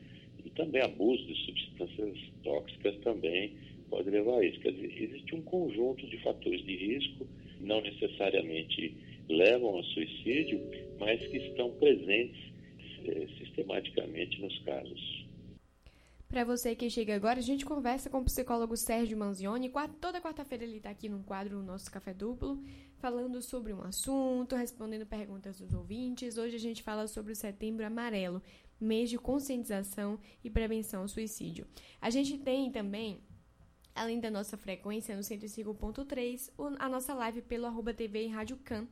e 0.44 0.50
também 0.52 0.82
abuso 0.82 1.26
de 1.26 1.36
substâncias 1.46 2.18
tóxicas 2.44 2.98
também 3.04 3.54
pode 3.90 4.10
levar 4.10 4.40
a 4.40 4.46
isso. 4.46 4.60
Quer 4.60 4.72
dizer, 4.74 5.04
existe 5.04 5.36
um 5.36 5.42
conjunto 5.42 6.06
de 6.08 6.18
fatores 6.18 6.66
de 6.66 6.76
risco, 6.76 7.28
não 7.62 7.82
necessariamente 7.82 8.96
levam 9.30 9.70
ao 9.70 9.84
suicídio, 9.84 10.60
mas 11.00 11.20
que 11.28 11.38
estão 11.38 11.72
presentes 11.74 12.54
é, 13.06 13.28
sistematicamente 13.38 14.42
nos 14.42 14.58
casos. 14.60 15.24
Para 16.28 16.44
você 16.44 16.76
que 16.76 16.90
chega 16.90 17.16
agora, 17.16 17.38
a 17.38 17.44
gente 17.44 17.64
conversa 17.64 18.10
com 18.10 18.18
o 18.18 18.26
psicólogo 18.26 18.76
Sérgio 18.76 19.16
Manzioni. 19.16 19.72
Toda 20.02 20.20
quarta-feira 20.20 20.64
ele 20.64 20.78
está 20.78 20.90
aqui 20.90 21.08
num 21.08 21.22
quadro 21.22 21.58
no 21.58 21.64
nosso 21.64 21.92
Café 21.92 22.12
Duplo, 22.12 22.60
falando 22.98 23.40
sobre 23.40 23.72
um 23.72 23.84
assunto, 23.84 24.56
respondendo 24.56 25.06
perguntas 25.06 25.60
dos 25.60 25.76
ouvintes. 25.76 26.38
Hoje 26.40 26.56
a 26.56 26.60
gente 26.60 26.82
fala 26.82 27.08
sobre 27.08 27.34
o 27.34 27.36
Setembro 27.36 27.86
Amarelo, 27.86 28.42
mês 28.82 29.12
de 29.12 29.18
conscientização 29.20 30.20
e 30.44 30.50
prevenção 30.50 31.02
ao 31.02 31.08
suicídio. 31.08 31.68
A 32.02 32.10
gente 32.10 32.36
tem 32.40 32.72
também 32.72 33.22
além 33.96 34.20
da 34.20 34.32
nossa 34.32 34.58
frequência 34.58 35.16
no 35.16 35.22
105.3, 35.22 36.52
a 36.80 36.90
nossa 36.90 37.14
live 37.14 37.42
pelo 37.44 37.68
arroba 37.68 37.94
TV 37.94 38.26
e 38.26 38.28
Rádio 38.28 38.58
Can 38.58 38.88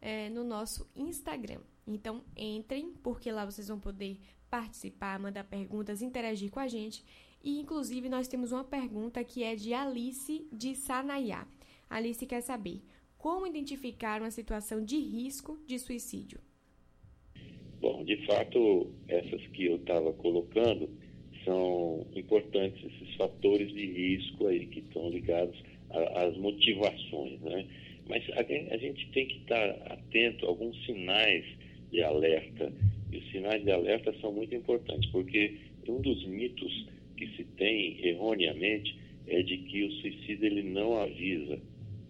é, 0.00 0.28
no 0.30 0.44
nosso 0.44 0.88
Instagram. 0.96 1.60
Então 1.86 2.22
entrem, 2.36 2.92
porque 3.02 3.30
lá 3.30 3.44
vocês 3.44 3.68
vão 3.68 3.78
poder 3.78 4.18
participar, 4.50 5.18
mandar 5.18 5.44
perguntas, 5.44 6.02
interagir 6.02 6.50
com 6.50 6.60
a 6.60 6.66
gente. 6.66 7.04
E 7.42 7.58
inclusive 7.60 8.08
nós 8.08 8.28
temos 8.28 8.52
uma 8.52 8.64
pergunta 8.64 9.24
que 9.24 9.42
é 9.42 9.54
de 9.54 9.72
Alice 9.72 10.46
de 10.52 10.74
Sanayá. 10.74 11.46
Alice 11.88 12.24
quer 12.26 12.40
saber 12.40 12.82
como 13.16 13.46
identificar 13.46 14.20
uma 14.20 14.30
situação 14.30 14.82
de 14.82 14.98
risco 14.98 15.58
de 15.66 15.78
suicídio. 15.78 16.40
Bom, 17.80 18.04
de 18.04 18.26
fato, 18.26 18.92
essas 19.08 19.46
que 19.48 19.66
eu 19.66 19.76
estava 19.76 20.12
colocando 20.12 20.88
são 21.44 22.06
importantes 22.14 22.84
esses 22.84 23.14
fatores 23.16 23.72
de 23.72 23.86
risco 23.86 24.46
aí 24.46 24.66
que 24.66 24.80
estão 24.80 25.08
ligados 25.08 25.58
às 25.90 26.36
motivações, 26.36 27.40
né? 27.40 27.66
Mas 28.10 28.24
a, 28.36 28.76
gente 28.76 29.08
tem 29.12 29.26
que 29.26 29.38
estar 29.38 29.70
atento 29.86 30.44
a 30.44 30.48
alguns 30.48 30.76
sinais 30.84 31.44
de 31.90 32.02
alerta. 32.02 32.72
E 33.10 33.16
os 33.16 33.30
sinais 33.30 33.64
de 33.64 33.70
alerta 33.70 34.12
são 34.20 34.32
muito 34.32 34.54
importantes, 34.54 35.08
porque 35.10 35.56
um 35.88 36.00
dos 36.00 36.26
mitos 36.26 36.86
que 37.16 37.26
se 37.36 37.44
tem 37.56 38.04
erroneamente 38.06 38.94
é 39.26 39.42
de 39.42 39.56
que 39.58 39.84
o 39.84 39.92
suicídio 39.92 40.46
ele 40.46 40.62
não 40.62 41.00
avisa, 41.00 41.58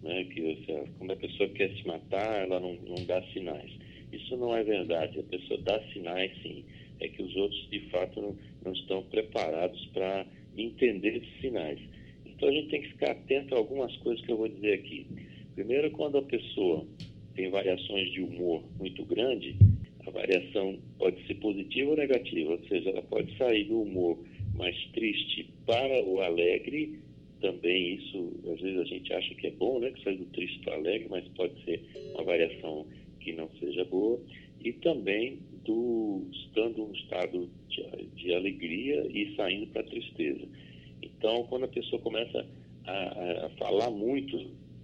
né? 0.03 0.23
Que 0.25 0.41
seja, 0.65 0.83
quando 0.97 1.11
a 1.11 1.15
pessoa 1.15 1.49
quer 1.49 1.71
se 1.75 1.87
matar, 1.87 2.43
ela 2.43 2.59
não, 2.59 2.73
não 2.73 3.05
dá 3.05 3.21
sinais. 3.31 3.71
Isso 4.11 4.35
não 4.35 4.55
é 4.55 4.63
verdade. 4.63 5.19
A 5.19 5.23
pessoa 5.23 5.59
dá 5.61 5.79
sinais, 5.93 6.31
sim 6.41 6.65
é 7.01 7.07
que 7.07 7.21
os 7.21 7.35
outros, 7.35 7.67
de 7.69 7.79
fato, 7.89 8.21
não, 8.21 8.37
não 8.63 8.71
estão 8.71 9.03
preparados 9.03 9.83
para 9.87 10.25
entender 10.55 11.17
esses 11.17 11.41
sinais. 11.41 11.79
Então, 12.25 12.47
a 12.47 12.51
gente 12.51 12.69
tem 12.69 12.81
que 12.81 12.89
ficar 12.89 13.11
atento 13.11 13.55
a 13.55 13.57
algumas 13.57 13.95
coisas 13.97 14.23
que 14.23 14.31
eu 14.31 14.37
vou 14.37 14.47
dizer 14.47 14.73
aqui. 14.73 15.07
Primeiro, 15.55 15.91
quando 15.91 16.17
a 16.17 16.21
pessoa 16.21 16.85
tem 17.35 17.49
variações 17.49 18.11
de 18.11 18.21
humor 18.21 18.63
muito 18.77 19.03
grande, 19.05 19.55
a 20.05 20.11
variação 20.11 20.79
pode 20.97 21.25
ser 21.27 21.35
positiva 21.35 21.91
ou 21.91 21.97
negativa, 21.97 22.51
ou 22.51 22.67
seja, 22.67 22.89
ela 22.89 23.01
pode 23.03 23.35
sair 23.37 23.65
do 23.65 23.81
humor 23.81 24.17
mais 24.55 24.75
triste 24.93 25.49
para 25.65 26.03
o 26.03 26.21
alegre, 26.21 26.99
também 27.39 27.95
isso, 27.95 28.33
às 28.53 28.61
vezes 28.61 28.79
a 28.79 28.83
gente 28.83 29.13
acha 29.13 29.33
que 29.35 29.47
é 29.47 29.51
bom, 29.51 29.79
né, 29.79 29.91
que 29.91 30.03
sai 30.03 30.15
do 30.15 30.25
triste 30.25 30.59
para 30.59 30.73
o 30.73 30.79
alegre, 30.79 31.07
mas 31.09 31.27
pode 31.29 31.53
ser 31.63 31.83
uma 32.13 32.23
variação 32.23 32.85
que 33.19 33.33
não 33.33 33.49
seja 33.59 33.83
boa, 33.85 34.19
e 34.63 34.71
também 34.73 35.39
do 35.65 36.27
estando 36.31 36.83
um 36.85 36.91
estado 36.93 37.49
de, 37.67 37.83
de 38.15 38.33
alegria 38.33 39.07
e 39.09 39.35
saindo 39.35 39.67
para 39.67 39.83
tristeza. 39.83 40.47
Então, 41.01 41.43
quando 41.45 41.65
a 41.65 41.67
pessoa 41.67 42.01
começa 42.01 42.45
a, 42.85 43.45
a 43.45 43.49
falar 43.57 43.89
muito 43.89 44.37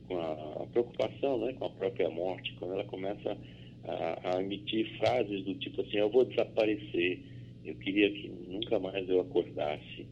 com 0.08 0.18
a, 0.18 0.64
a, 0.64 0.68
preocupação, 0.68 1.40
né, 1.40 1.54
com 1.54 1.66
a 1.66 1.70
própria 1.70 2.10
morte, 2.10 2.54
quando 2.60 2.74
ela 2.74 2.84
começa 2.86 3.38
a, 3.84 4.38
a, 4.38 4.42
emitir 4.42 4.98
frases 4.98 5.44
do 5.44 5.54
tipo 5.56 5.82
assim, 5.82 5.98
eu 5.98 6.10
vou 6.10 6.26
desaparecer, 6.26 7.20
eu 7.66 7.76
queria 7.76 8.10
que 8.12 8.30
nunca 8.48 8.80
mais 8.80 9.08
eu 9.10 9.22
acordasse, 9.22 10.06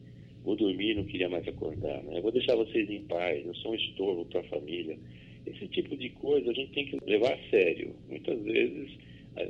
vou 0.44 0.56
dormir 0.56 0.94
não 0.94 1.04
queria 1.04 1.28
mais 1.28 1.46
acordar, 1.48 2.02
né? 2.04 2.18
eu 2.18 2.22
vou 2.22 2.32
deixar 2.32 2.54
vocês 2.54 2.88
em 2.88 3.02
paz, 3.04 3.44
eu 3.44 3.54
sou 3.56 3.72
um 3.72 3.74
estorvo 3.74 4.24
para 4.26 4.40
a 4.40 4.44
família. 4.44 4.98
Esse 5.46 5.68
tipo 5.68 5.96
de 5.96 6.10
coisa 6.10 6.50
a 6.50 6.54
gente 6.54 6.72
tem 6.72 6.86
que 6.86 6.98
levar 7.06 7.32
a 7.32 7.50
sério. 7.50 7.94
Muitas 8.08 8.42
vezes 8.42 8.90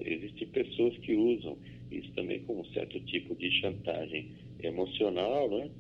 existem 0.05 0.49
pessoas 0.49 0.97
que 0.99 1.15
usam 1.15 1.57
isso 1.91 2.11
também 2.13 2.41
como 2.41 2.61
um 2.61 2.65
certo 2.67 2.99
tipo 3.01 3.35
de 3.35 3.51
chantagem 3.61 4.29
emocional, 4.63 5.49
né? 5.49 5.71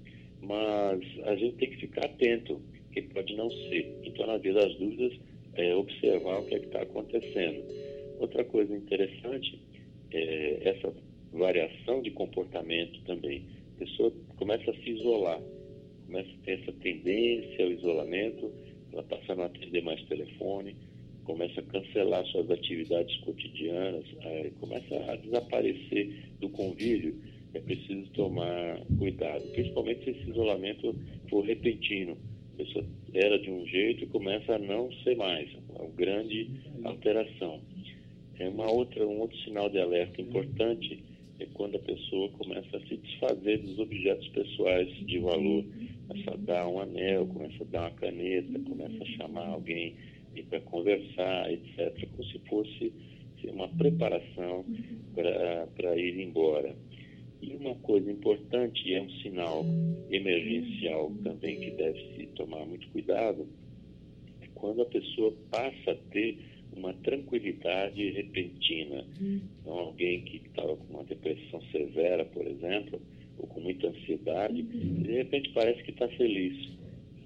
mas 0.42 1.00
a 1.24 1.34
gente 1.34 1.56
tem 1.56 1.70
que 1.70 1.76
ficar 1.78 2.06
atento, 2.06 2.60
que 3.02 3.14
pode 3.14 3.34
não 3.36 3.50
ser. 3.50 3.94
Então, 4.04 4.26
na 4.26 4.38
vida 4.38 4.60
das 4.60 4.74
dúvidas, 4.76 5.12
é 5.54 5.74
observar 5.74 6.40
o 6.40 6.46
que 6.46 6.54
é 6.54 6.58
está 6.58 6.82
acontecendo. 6.82 7.62
Outra 8.18 8.44
coisa 8.44 8.74
interessante 8.74 9.58
é 10.10 10.68
essa 10.68 10.92
variação 11.32 12.00
de 12.00 12.10
comportamento 12.10 12.98
também. 13.04 13.44
A 13.76 13.78
pessoa 13.78 14.12
começa 14.36 14.70
a 14.70 14.74
se 14.74 14.90
isolar, 14.90 15.40
começa 16.06 16.30
a 16.30 16.44
ter 16.44 16.60
essa 16.62 16.72
tendência 16.72 17.64
ao 17.64 17.70
isolamento, 17.70 18.50
ela 18.92 19.02
passa 19.02 19.32
a 19.32 19.36
não 19.36 19.44
atender 19.44 19.82
mais 19.82 20.02
telefone, 20.04 20.74
começa 21.24 21.60
a 21.60 21.64
cancelar 21.64 22.24
suas 22.26 22.50
atividades 22.50 23.14
cotidianas, 23.18 24.06
começa 24.58 25.12
a 25.12 25.16
desaparecer 25.16 26.30
do 26.40 26.48
convívio. 26.48 27.20
É 27.52 27.60
preciso 27.60 28.10
tomar 28.12 28.80
cuidado, 28.98 29.42
principalmente 29.52 30.04
se 30.04 30.10
esse 30.10 30.30
isolamento 30.30 30.94
for 31.28 31.44
repentino. 31.44 32.16
A 32.56 32.64
pessoa 32.64 32.86
era 33.12 33.38
de 33.38 33.50
um 33.50 33.66
jeito 33.66 34.04
e 34.04 34.06
começa 34.06 34.54
a 34.54 34.58
não 34.58 34.90
ser 35.02 35.14
mais. 35.14 35.46
É 35.54 35.82
uma 35.82 35.90
grande 35.90 36.50
alteração. 36.84 37.60
É 38.38 38.48
uma 38.48 38.70
outra, 38.70 39.06
um 39.06 39.20
outro 39.20 39.36
sinal 39.40 39.68
de 39.68 39.78
alerta 39.78 40.22
importante 40.22 41.02
é 41.38 41.46
quando 41.52 41.76
a 41.76 41.80
pessoa 41.80 42.30
começa 42.30 42.78
a 42.78 42.80
se 42.86 42.96
desfazer 42.96 43.58
dos 43.58 43.78
objetos 43.78 44.26
pessoais 44.28 44.88
de 45.06 45.18
valor. 45.18 45.66
Começa 46.08 46.30
a 46.30 46.36
dar 46.36 46.66
um 46.66 46.80
anel, 46.80 47.26
começa 47.26 47.62
a 47.62 47.66
dar 47.66 47.80
uma 47.82 47.90
caneta, 47.90 48.58
começa 48.60 49.02
a 49.02 49.06
chamar 49.18 49.46
alguém 49.48 49.94
para 50.48 50.60
conversar, 50.60 51.52
etc., 51.52 52.08
como 52.10 52.24
se 52.24 52.38
fosse 52.48 52.92
uma 53.44 53.68
preparação 53.68 54.64
para 55.14 55.96
ir 55.96 56.20
embora. 56.20 56.74
E 57.42 57.54
uma 57.56 57.74
coisa 57.76 58.10
importante, 58.10 58.92
é 58.94 59.00
um 59.00 59.10
sinal 59.22 59.64
emergencial 60.10 61.12
também 61.22 61.60
que 61.60 61.70
deve 61.72 61.98
se 62.14 62.26
tomar 62.28 62.64
muito 62.66 62.88
cuidado, 62.88 63.46
é 64.40 64.46
quando 64.54 64.82
a 64.82 64.86
pessoa 64.86 65.32
passa 65.50 65.92
a 65.92 65.94
ter 66.10 66.38
uma 66.72 66.92
tranquilidade 66.94 68.10
repentina. 68.10 69.04
Então, 69.20 69.72
alguém 69.72 70.22
que 70.22 70.36
estava 70.38 70.76
com 70.76 70.94
uma 70.94 71.04
depressão 71.04 71.60
severa, 71.72 72.24
por 72.24 72.46
exemplo, 72.46 73.00
ou 73.38 73.46
com 73.46 73.60
muita 73.60 73.88
ansiedade, 73.88 74.62
de 74.62 75.12
repente 75.12 75.50
parece 75.50 75.82
que 75.82 75.90
está 75.90 76.08
feliz. 76.08 76.70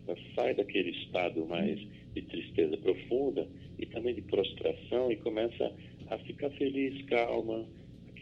Ela 0.06 0.16
sai 0.34 0.54
daquele 0.54 0.90
estado 0.90 1.46
mais 1.46 1.78
de 2.14 2.22
tristeza 2.22 2.76
profunda 2.76 3.46
e 3.78 3.86
também 3.86 4.14
de 4.14 4.22
prostração 4.22 5.10
e 5.10 5.16
começa 5.16 5.72
a 6.08 6.18
ficar 6.18 6.50
feliz, 6.50 7.04
calma, 7.06 7.64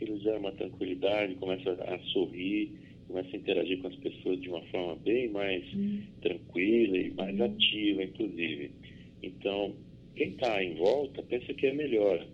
já 0.07 0.33
é 0.33 0.39
uma 0.39 0.53
tranquilidade, 0.53 1.35
começa 1.37 1.71
a 1.73 1.99
sorrir, 2.13 2.73
começa 3.07 3.35
a 3.35 3.39
interagir 3.39 3.79
com 3.81 3.89
as 3.89 3.97
pessoas 3.97 4.41
de 4.41 4.49
uma 4.49 4.63
forma 4.67 4.97
bem 4.97 5.29
mais 5.29 5.65
hum. 5.75 6.01
tranquila 6.21 6.99
e 6.99 7.11
mais 7.11 7.41
ativa, 7.41 8.05
inclusive. 8.05 8.71
Então, 9.23 9.75
quem 10.15 10.31
está 10.31 10.63
em 10.63 10.75
volta 10.75 11.23
pensa 11.23 11.53
que 11.55 11.67
é 11.67 11.73
melhor. 11.73 12.25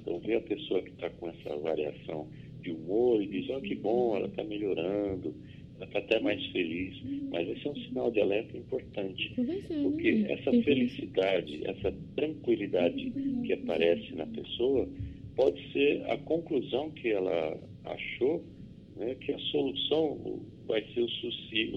Então, 0.00 0.18
vê 0.20 0.34
a 0.34 0.40
pessoa 0.40 0.82
que 0.82 0.90
está 0.90 1.10
com 1.10 1.28
essa 1.28 1.56
variação 1.56 2.28
de 2.62 2.70
humor 2.70 3.22
e 3.22 3.26
diz: 3.26 3.48
oh, 3.50 3.60
que 3.60 3.74
bom, 3.74 4.16
ela 4.16 4.26
está 4.26 4.42
melhorando, 4.44 5.34
ela 5.76 5.84
está 5.84 5.98
até 5.98 6.20
mais 6.20 6.44
feliz. 6.46 7.00
Mas 7.30 7.48
esse 7.48 7.66
é 7.66 7.70
um 7.70 7.76
sinal 7.76 8.10
de 8.10 8.20
alerta 8.20 8.56
importante, 8.56 9.32
porque 9.82 10.26
essa 10.28 10.50
felicidade, 10.62 11.66
essa 11.66 11.92
tranquilidade 12.14 13.12
que 13.44 13.52
aparece 13.52 14.14
na 14.14 14.26
pessoa 14.26 14.88
pode 15.34 15.72
ser 15.72 16.04
a 16.10 16.16
conclusão 16.18 16.90
que 16.90 17.08
ela 17.08 17.58
achou 17.84 18.44
né, 18.96 19.14
que 19.16 19.32
a 19.32 19.38
solução 19.38 20.40
vai 20.66 20.84
ser 20.92 21.00
o 21.00 21.08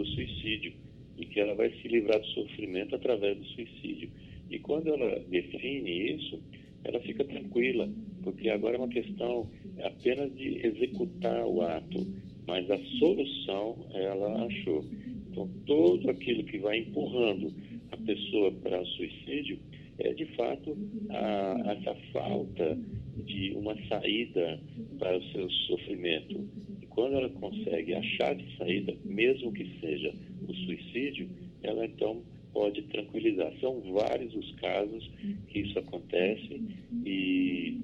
suicídio, 0.06 0.74
e 1.18 1.26
que 1.26 1.40
ela 1.40 1.56
vai 1.56 1.70
se 1.82 1.88
livrar 1.88 2.20
do 2.20 2.28
sofrimento 2.28 2.96
através 2.96 3.38
do 3.38 3.46
suicídio. 3.46 4.10
E 4.50 4.60
quando 4.60 4.90
ela 4.90 5.20
define 5.30 6.16
isso, 6.16 6.42
ela 6.84 7.00
fica 7.00 7.24
tranquila, 7.24 7.90
porque 8.24 8.50
agora 8.50 8.76
é 8.76 8.80
uma 8.80 8.90
questão 8.90 9.50
apenas 9.84 10.36
de 10.36 10.66
executar 10.66 11.46
o 11.46 11.62
ato, 11.62 12.06
mas 12.48 12.70
a 12.70 12.78
solução 13.00 13.88
ela 13.94 14.46
achou. 14.46 14.86
Então, 15.32 15.50
todo 15.66 16.10
aquilo 16.10 16.44
que 16.44 16.60
vai 16.60 16.80
empurrando 16.80 17.54
a 17.92 17.98
pessoa 17.98 18.52
para 18.52 18.82
o 18.82 18.86
suicídio 18.86 19.58
é, 19.98 20.14
de 20.14 20.26
fato, 20.36 20.78
a, 21.10 21.72
essa 21.72 21.96
falta 22.12 22.78
de 23.16 23.54
uma 23.56 23.76
saída 23.88 24.60
para 25.00 25.18
o 25.18 25.24
seu 25.32 25.50
sofrimento. 25.50 26.48
E 26.82 26.86
quando 26.88 27.16
ela 27.16 27.30
consegue 27.30 27.94
achar 27.94 28.36
de 28.36 28.58
saída, 28.58 28.94
mesmo 29.06 29.52
que 29.52 29.80
seja 29.80 30.14
o 30.48 30.54
suicídio, 30.54 31.30
ela 31.64 31.86
então 31.86 32.22
pode 32.54 32.82
tranquilizar. 32.84 33.52
São 33.60 33.82
vários 33.94 34.34
os 34.36 34.52
casos 34.56 35.10
que 35.48 35.60
isso 35.60 35.78
acontece 35.80 36.62
e 37.06 37.78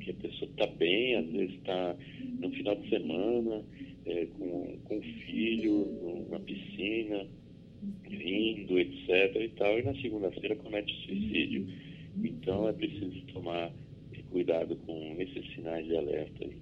que 0.00 0.10
a 0.10 0.14
pessoa 0.14 0.50
está 0.50 0.66
bem, 0.66 1.16
às 1.16 1.26
vezes 1.26 1.54
está 1.56 1.96
no 2.40 2.50
final 2.50 2.74
de 2.76 2.88
semana 2.90 3.62
é, 4.06 4.26
com, 4.38 4.78
com 4.84 4.96
um 4.98 5.02
filho, 5.02 5.86
numa 6.28 6.40
piscina, 6.40 7.26
rindo, 8.04 8.78
etc. 8.78 9.36
e 9.40 9.48
tal, 9.56 9.78
e 9.78 9.82
na 9.82 9.94
segunda-feira 9.96 10.56
comete 10.56 10.92
suicídio. 11.06 11.66
Então 12.22 12.68
é 12.68 12.72
preciso 12.72 13.20
tomar 13.32 13.72
cuidado 14.34 14.74
com 14.84 15.16
esses 15.20 15.54
sinais 15.54 15.86
de 15.86 15.96
alerta 15.96 16.44
aí. 16.44 16.60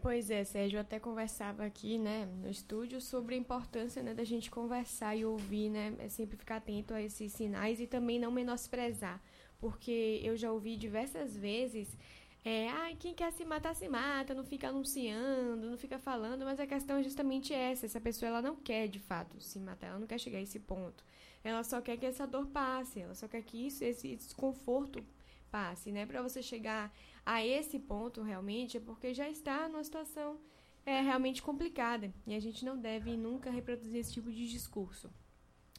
Pois 0.00 0.30
é, 0.30 0.42
Sérgio, 0.42 0.78
eu 0.78 0.80
até 0.80 0.98
conversava 0.98 1.66
aqui, 1.66 1.98
né, 1.98 2.26
no 2.42 2.48
estúdio 2.48 2.98
sobre 2.98 3.34
a 3.34 3.38
importância, 3.38 4.02
né, 4.02 4.14
da 4.14 4.24
gente 4.24 4.50
conversar 4.50 5.14
e 5.14 5.26
ouvir, 5.26 5.68
né, 5.68 5.94
é 5.98 6.08
sempre 6.08 6.38
ficar 6.38 6.56
atento 6.56 6.94
a 6.94 7.02
esses 7.02 7.30
sinais 7.34 7.78
e 7.78 7.86
também 7.86 8.18
não 8.18 8.32
menosprezar, 8.32 9.22
porque 9.58 10.18
eu 10.24 10.34
já 10.34 10.50
ouvi 10.50 10.78
diversas 10.78 11.36
vezes 11.36 11.94
é, 12.42 12.70
ah, 12.70 12.96
quem 12.98 13.12
quer 13.12 13.30
se 13.32 13.44
matar, 13.44 13.74
se 13.74 13.86
mata, 13.86 14.32
não 14.32 14.42
fica 14.42 14.68
anunciando, 14.68 15.68
não 15.68 15.76
fica 15.76 15.98
falando, 15.98 16.42
mas 16.46 16.58
a 16.58 16.66
questão 16.66 16.96
é 16.96 17.02
justamente 17.02 17.52
essa, 17.52 17.84
essa 17.84 18.00
pessoa 18.00 18.30
ela 18.30 18.40
não 18.40 18.56
quer 18.56 18.88
de 18.88 18.98
fato 18.98 19.38
se 19.42 19.58
matar, 19.58 19.88
ela 19.88 19.98
não 19.98 20.06
quer 20.06 20.18
chegar 20.18 20.38
a 20.38 20.42
esse 20.42 20.58
ponto. 20.58 21.04
Ela 21.44 21.62
só 21.62 21.82
quer 21.82 21.98
que 21.98 22.06
essa 22.06 22.26
dor 22.26 22.46
passe, 22.46 23.00
ela 23.00 23.14
só 23.14 23.28
quer 23.28 23.42
que 23.42 23.66
isso, 23.66 23.84
esse 23.84 24.16
desconforto 24.16 25.04
passe, 25.50 25.90
né? 25.92 26.06
Para 26.06 26.22
você 26.22 26.42
chegar 26.42 26.92
a 27.24 27.44
esse 27.44 27.78
ponto 27.78 28.22
realmente 28.22 28.76
é 28.76 28.80
porque 28.80 29.12
já 29.12 29.28
está 29.28 29.68
numa 29.68 29.84
situação 29.84 30.38
é, 30.84 31.00
realmente 31.00 31.42
complicada 31.42 32.12
e 32.26 32.34
a 32.34 32.40
gente 32.40 32.64
não 32.64 32.78
deve 32.78 33.16
nunca 33.16 33.50
reproduzir 33.50 34.00
esse 34.00 34.12
tipo 34.12 34.30
de 34.30 34.48
discurso. 34.48 35.10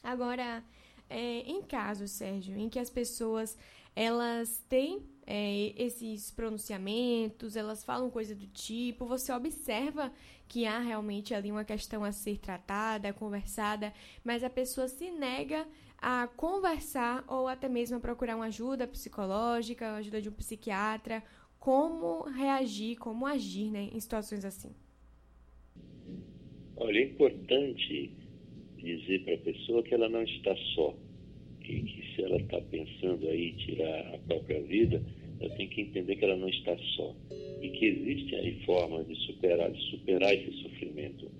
Agora, 0.02 0.64
é, 1.08 1.40
em 1.40 1.62
casos, 1.62 2.10
Sérgio, 2.12 2.56
em 2.56 2.68
que 2.68 2.78
as 2.78 2.90
pessoas 2.90 3.56
elas 3.94 4.64
têm 4.68 5.06
é, 5.26 5.74
esses 5.76 6.30
pronunciamentos, 6.30 7.56
elas 7.56 7.84
falam 7.84 8.10
coisa 8.10 8.34
do 8.34 8.46
tipo, 8.46 9.04
você 9.06 9.32
observa 9.32 10.12
que 10.48 10.66
há 10.66 10.78
realmente 10.78 11.34
ali 11.34 11.50
uma 11.50 11.64
questão 11.64 12.02
a 12.02 12.12
ser 12.12 12.38
tratada, 12.38 13.12
conversada, 13.12 13.92
mas 14.24 14.42
a 14.42 14.50
pessoa 14.50 14.88
se 14.88 15.10
nega 15.10 15.66
a 16.02 16.26
conversar 16.26 17.24
ou 17.28 17.46
até 17.46 17.68
mesmo 17.68 17.96
a 17.96 18.00
procurar 18.00 18.34
uma 18.34 18.46
ajuda 18.46 18.88
psicológica, 18.88 19.94
ajuda 19.94 20.20
de 20.20 20.28
um 20.28 20.32
psiquiatra, 20.32 21.22
como 21.60 22.24
reagir, 22.24 22.96
como 22.96 23.24
agir 23.24 23.70
né, 23.70 23.88
em 23.94 24.00
situações 24.00 24.44
assim? 24.44 24.72
Olha, 26.76 26.98
é 26.98 27.04
importante 27.04 28.10
dizer 28.76 29.22
para 29.24 29.34
a 29.34 29.38
pessoa 29.38 29.82
que 29.84 29.94
ela 29.94 30.08
não 30.08 30.24
está 30.24 30.56
só 30.74 30.92
e 31.60 31.82
que 31.82 32.16
se 32.16 32.24
ela 32.24 32.36
está 32.38 32.60
pensando 32.60 33.28
aí 33.28 33.52
tirar 33.52 34.14
a 34.14 34.18
própria 34.26 34.60
vida, 34.62 35.00
ela 35.38 35.54
tem 35.54 35.68
que 35.68 35.82
entender 35.82 36.16
que 36.16 36.24
ela 36.24 36.36
não 36.36 36.48
está 36.48 36.76
só 36.96 37.14
e 37.60 37.70
que 37.70 37.86
existem 37.86 38.40
aí 38.40 38.64
formas 38.64 39.06
de 39.06 39.14
superar, 39.26 39.70
de 39.70 39.80
superar 39.90 40.34
esse 40.34 40.50
sofrimento. 40.62 41.30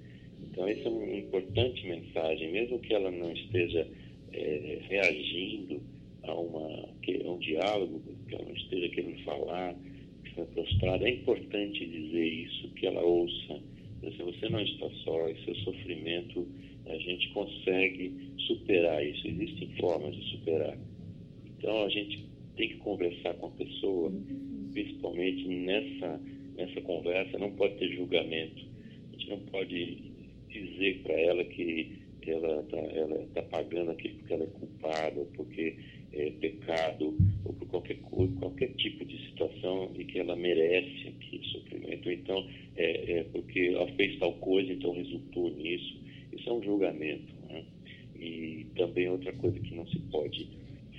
Então, 0.40 0.68
essa 0.68 0.86
é 0.86 0.88
uma 0.88 1.16
importante 1.16 1.84
mensagem, 1.84 2.52
mesmo 2.52 2.78
que 2.78 2.94
ela 2.94 3.10
não 3.10 3.32
esteja 3.32 3.88
é, 4.32 4.78
reagindo 4.88 5.82
a, 6.24 6.34
uma, 6.34 6.88
a 6.88 7.30
um 7.30 7.38
diálogo, 7.38 8.02
que 8.28 8.34
ela 8.34 8.44
não 8.44 8.54
esteja 8.54 8.88
querendo 8.90 9.24
falar, 9.24 9.74
que 10.22 10.30
está 10.30 10.44
prostrada, 10.46 11.08
é 11.08 11.10
importante 11.10 11.86
dizer 11.86 12.26
isso, 12.26 12.68
que 12.70 12.86
ela 12.86 13.02
ouça. 13.02 13.60
Se 14.02 14.22
você 14.22 14.48
não 14.48 14.60
está 14.60 14.90
só, 15.04 15.28
e 15.28 15.44
seu 15.44 15.54
sofrimento, 15.56 16.46
a 16.86 16.96
gente 16.98 17.28
consegue 17.30 18.12
superar 18.46 19.04
isso. 19.06 19.28
Existem 19.28 19.68
formas 19.78 20.14
de 20.16 20.30
superar. 20.30 20.76
Então, 21.58 21.84
a 21.84 21.88
gente 21.88 22.24
tem 22.56 22.68
que 22.68 22.76
conversar 22.78 23.34
com 23.34 23.46
a 23.46 23.50
pessoa 23.50 24.12
principalmente 24.72 25.46
nessa, 25.46 26.20
nessa 26.56 26.80
conversa, 26.80 27.38
não 27.38 27.52
pode 27.52 27.76
ter 27.76 27.94
julgamento. 27.94 28.64
A 29.12 29.16
gente 29.16 29.30
não 29.30 29.38
pode 29.40 30.02
dizer 30.48 31.00
para 31.02 31.14
ela 31.14 31.44
que 31.44 32.01
ela 32.30 32.60
está 32.60 33.42
tá 33.42 33.42
pagando 33.48 33.90
aquilo 33.90 34.14
porque 34.18 34.32
ela 34.34 34.44
é 34.44 34.46
culpada, 34.46 35.26
porque 35.36 35.76
é 36.12 36.30
pecado, 36.30 37.16
ou 37.44 37.52
por 37.54 37.68
qualquer 37.68 37.96
coisa, 38.02 38.34
qualquer 38.36 38.68
tipo 38.74 39.04
de 39.04 39.18
situação 39.28 39.90
e 39.98 40.04
que 40.04 40.18
ela 40.18 40.36
merece 40.36 41.08
aquele 41.08 41.44
sofrimento. 41.44 42.10
Então, 42.10 42.46
é, 42.76 43.18
é 43.18 43.24
porque 43.24 43.72
ela 43.74 43.88
fez 43.92 44.18
tal 44.18 44.32
coisa, 44.34 44.72
então 44.72 44.92
resultou 44.92 45.50
nisso. 45.50 45.96
Isso 46.32 46.48
é 46.48 46.52
um 46.52 46.62
julgamento. 46.62 47.32
Né? 47.48 47.64
E 48.18 48.66
também 48.76 49.08
outra 49.08 49.32
coisa 49.32 49.58
que 49.58 49.74
não 49.74 49.86
se 49.86 49.98
pode 50.10 50.46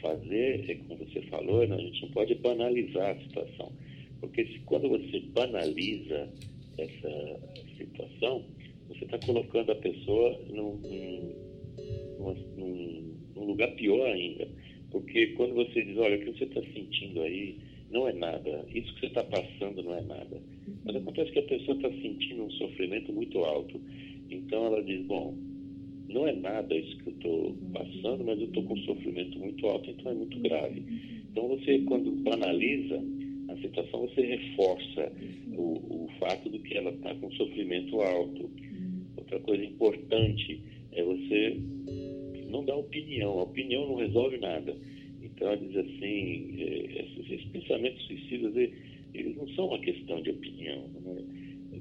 fazer, 0.02 0.70
é 0.70 0.76
como 0.76 1.06
você 1.06 1.22
falou, 1.24 1.66
né, 1.66 1.76
a 1.76 1.80
gente 1.80 2.02
não 2.02 2.10
pode 2.10 2.36
banalizar 2.36 3.16
a 3.16 3.20
situação. 3.22 3.72
Porque 4.20 4.46
se, 4.46 4.60
quando 4.66 4.90
você 4.90 5.20
banaliza 5.34 6.30
essa 6.78 7.40
situação, 7.78 8.44
você 8.94 9.06
está 9.06 9.18
colocando 9.20 9.72
a 9.72 9.76
pessoa 9.76 10.40
num, 10.50 10.80
num, 12.20 13.16
num, 13.36 13.46
lugar 13.46 13.72
pior 13.76 14.06
ainda. 14.08 14.48
Porque 14.92 15.28
quando 15.28 15.56
você 15.56 15.84
diz, 15.84 15.98
olha, 15.98 16.18
o 16.18 16.20
que 16.20 16.38
você 16.38 16.44
está 16.44 16.62
sentindo 16.74 17.22
aí 17.22 17.58
não 17.92 18.08
é 18.08 18.14
nada, 18.14 18.66
isso 18.74 18.94
que 18.96 19.02
você 19.02 19.08
está 19.08 19.24
passando 19.24 19.84
não 19.84 19.96
é 19.96 20.02
nada. 20.02 20.42
Mas 20.84 20.96
acontece 20.96 21.32
que 21.32 21.40
a 21.40 21.44
pessoa 21.44 21.76
está 21.76 21.90
sentindo 21.90 22.44
um 22.44 22.52
sofrimento 22.52 23.12
muito 23.14 23.40
alto. 23.40 23.80
Então 24.30 24.66
ela 24.66 24.84
diz, 24.84 25.06
bom, 25.06 25.36
não 26.10 26.28
é 26.28 26.34
nada 26.34 26.76
isso 26.76 26.98
que 26.98 27.10
eu 27.10 27.14
estou 27.14 27.56
passando, 27.74 28.24
mas 28.24 28.40
eu 28.40 28.46
estou 28.46 28.64
com 28.64 28.74
um 28.74 28.84
sofrimento 28.84 29.40
muito 29.40 29.66
alto, 29.68 29.90
então 29.90 30.12
é 30.12 30.16
muito 30.16 30.40
grave. 30.40 30.84
Então 31.32 31.48
você, 31.48 31.80
quando 31.80 32.12
banaliza 32.24 33.02
a 33.50 33.58
situação, 33.58 34.02
você 34.02 34.22
reforça 34.22 35.12
o, 35.56 36.06
o 36.06 36.10
fato 36.20 36.50
de 36.50 36.60
que 36.60 36.78
ela 36.78 36.92
está 36.92 37.14
com 37.16 37.32
sofrimento 37.32 38.02
alto. 38.02 38.50
Outra 39.34 39.40
coisa 39.40 39.66
importante 39.66 40.62
é 40.92 41.04
você 41.04 41.58
não 42.50 42.64
dar 42.64 42.76
opinião. 42.76 43.40
A 43.40 43.44
opinião 43.44 43.88
não 43.88 43.96
resolve 43.96 44.38
nada. 44.38 44.76
Então 45.24 45.48
ela 45.48 45.58
diz 45.58 45.76
assim, 45.76 46.56
é, 46.60 47.06
esses, 47.20 47.46
pensamentos 47.48 48.06
suicidas, 48.06 48.56
eles 49.14 49.36
não 49.36 49.48
são 49.50 49.68
uma 49.68 49.80
questão 49.80 50.22
de 50.22 50.30
opinião. 50.30 50.88
Né? 51.04 51.24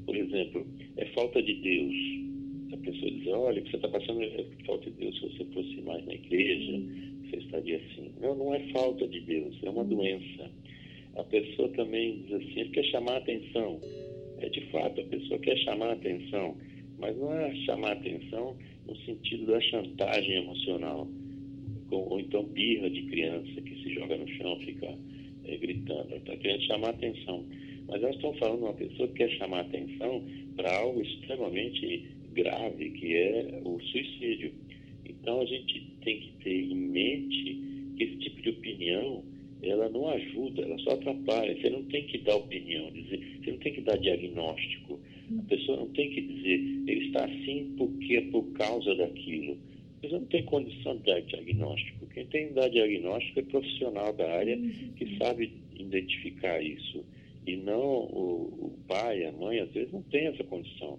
Por 0.06 0.16
exemplo, 0.16 0.66
é 0.96 1.04
falta 1.06 1.42
de 1.42 1.54
Deus 1.54 2.22
a 2.72 2.76
pessoa 2.78 3.10
diz, 3.10 3.26
olha, 3.26 3.60
o 3.60 3.64
que 3.64 3.70
você 3.70 3.76
está 3.76 3.88
passando 3.88 4.22
é 4.22 4.46
falta 4.64 4.90
de 4.90 4.96
Deus, 4.96 5.14
se 5.14 5.28
você 5.28 5.44
fosse 5.52 5.80
mais 5.82 6.06
na 6.06 6.14
igreja, 6.14 6.80
você 7.20 7.36
estaria 7.36 7.76
assim. 7.76 8.10
Não, 8.18 8.34
não 8.34 8.54
é 8.54 8.60
falta 8.72 9.06
de 9.06 9.20
Deus, 9.20 9.54
é 9.62 9.68
uma 9.68 9.84
doença. 9.84 10.50
A 11.16 11.22
pessoa 11.24 11.68
também 11.70 12.22
diz 12.22 12.32
assim, 12.32 12.70
quer 12.70 12.84
chamar 12.84 13.12
a 13.12 13.18
atenção. 13.18 13.78
É 14.38 14.48
de 14.48 14.62
fato, 14.70 15.02
a 15.02 15.04
pessoa 15.04 15.38
quer 15.40 15.56
chamar 15.58 15.90
a 15.90 15.92
atenção, 15.92 16.56
mas 17.02 17.16
não 17.18 17.34
é 17.34 17.52
chamar 17.66 17.92
atenção 17.92 18.56
no 18.86 18.96
sentido 18.98 19.46
da 19.46 19.60
chantagem 19.60 20.36
emocional, 20.36 21.08
ou 21.90 22.20
então 22.20 22.44
birra 22.44 22.88
de 22.88 23.02
criança 23.02 23.60
que 23.60 23.82
se 23.82 23.92
joga 23.92 24.16
no 24.16 24.28
chão, 24.28 24.58
fica 24.60 24.96
é, 25.44 25.56
gritando. 25.56 26.14
Está 26.14 26.36
querendo 26.36 26.62
chamar 26.62 26.90
atenção. 26.90 27.44
Mas 27.88 28.00
nós 28.00 28.14
estamos 28.14 28.38
falando 28.38 28.58
de 28.58 28.64
uma 28.64 28.74
pessoa 28.74 29.08
que 29.08 29.14
quer 29.14 29.30
chamar 29.30 29.60
atenção 29.60 30.24
para 30.56 30.78
algo 30.78 31.02
extremamente 31.02 32.08
grave 32.32 32.90
que 32.90 33.14
é 33.14 33.60
o 33.64 33.80
suicídio. 33.80 34.54
Então 35.04 35.40
a 35.40 35.44
gente 35.44 35.80
tem 36.04 36.20
que 36.20 36.32
ter 36.44 36.62
em 36.62 36.76
mente 36.76 37.58
que 37.96 38.04
esse 38.04 38.16
tipo 38.18 38.40
de 38.42 38.50
opinião 38.50 39.24
ela 39.62 39.88
não 39.88 40.08
ajuda, 40.08 40.62
ela 40.62 40.78
só 40.78 40.92
atrapalha. 40.92 41.60
Você 41.60 41.68
não 41.68 41.84
tem 41.84 42.06
que 42.06 42.18
dar 42.18 42.36
opinião, 42.36 42.90
dizer, 42.92 43.38
você 43.42 43.50
não 43.50 43.58
tem 43.58 43.72
que 43.72 43.80
dar 43.80 43.96
diagnóstico. 43.98 44.98
A 45.38 45.42
pessoa 45.48 45.78
não 45.78 45.88
tem 45.88 46.10
que 46.10 46.20
dizer, 46.20 46.58
ele 46.86 47.06
está 47.06 47.24
assim 47.24 47.74
porque 47.76 48.16
é 48.16 48.20
por 48.30 48.44
causa 48.52 48.94
daquilo. 48.94 49.56
Você 50.00 50.08
não 50.08 50.24
tem 50.26 50.44
condição 50.44 50.96
de 50.98 51.04
dar 51.04 51.20
diagnóstico. 51.20 52.06
Quem 52.08 52.26
tem 52.26 52.48
que 52.48 52.54
dar 52.54 52.68
diagnóstico 52.68 53.40
é 53.40 53.42
profissional 53.42 54.12
da 54.12 54.30
área 54.30 54.58
que 54.96 55.16
sabe 55.16 55.52
identificar 55.76 56.60
isso. 56.62 57.04
E 57.46 57.56
não 57.56 57.80
o, 57.80 58.66
o 58.66 58.78
pai, 58.88 59.24
a 59.24 59.32
mãe, 59.32 59.60
às 59.60 59.70
vezes 59.70 59.92
não 59.92 60.02
tem 60.02 60.26
essa 60.26 60.44
condição 60.44 60.98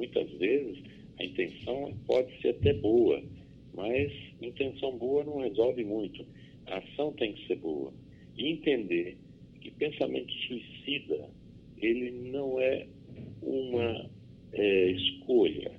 muitas 0.00 0.30
vezes 0.38 0.82
a 1.18 1.24
intenção 1.24 1.94
pode 2.06 2.40
ser 2.40 2.50
até 2.50 2.72
boa, 2.72 3.22
mas 3.74 4.10
intenção 4.40 4.96
boa 4.96 5.22
não 5.24 5.38
resolve 5.40 5.84
muito. 5.84 6.24
A 6.66 6.78
ação 6.78 7.12
tem 7.12 7.34
que 7.34 7.46
ser 7.46 7.56
boa. 7.56 7.92
E 8.36 8.48
entender 8.48 9.18
que 9.60 9.70
pensamento 9.70 10.32
suicida, 10.32 11.28
ele 11.80 12.10
não 12.30 12.60
é 12.60 12.86
uma 13.42 14.10
é, 14.52 14.90
escolha. 14.90 15.72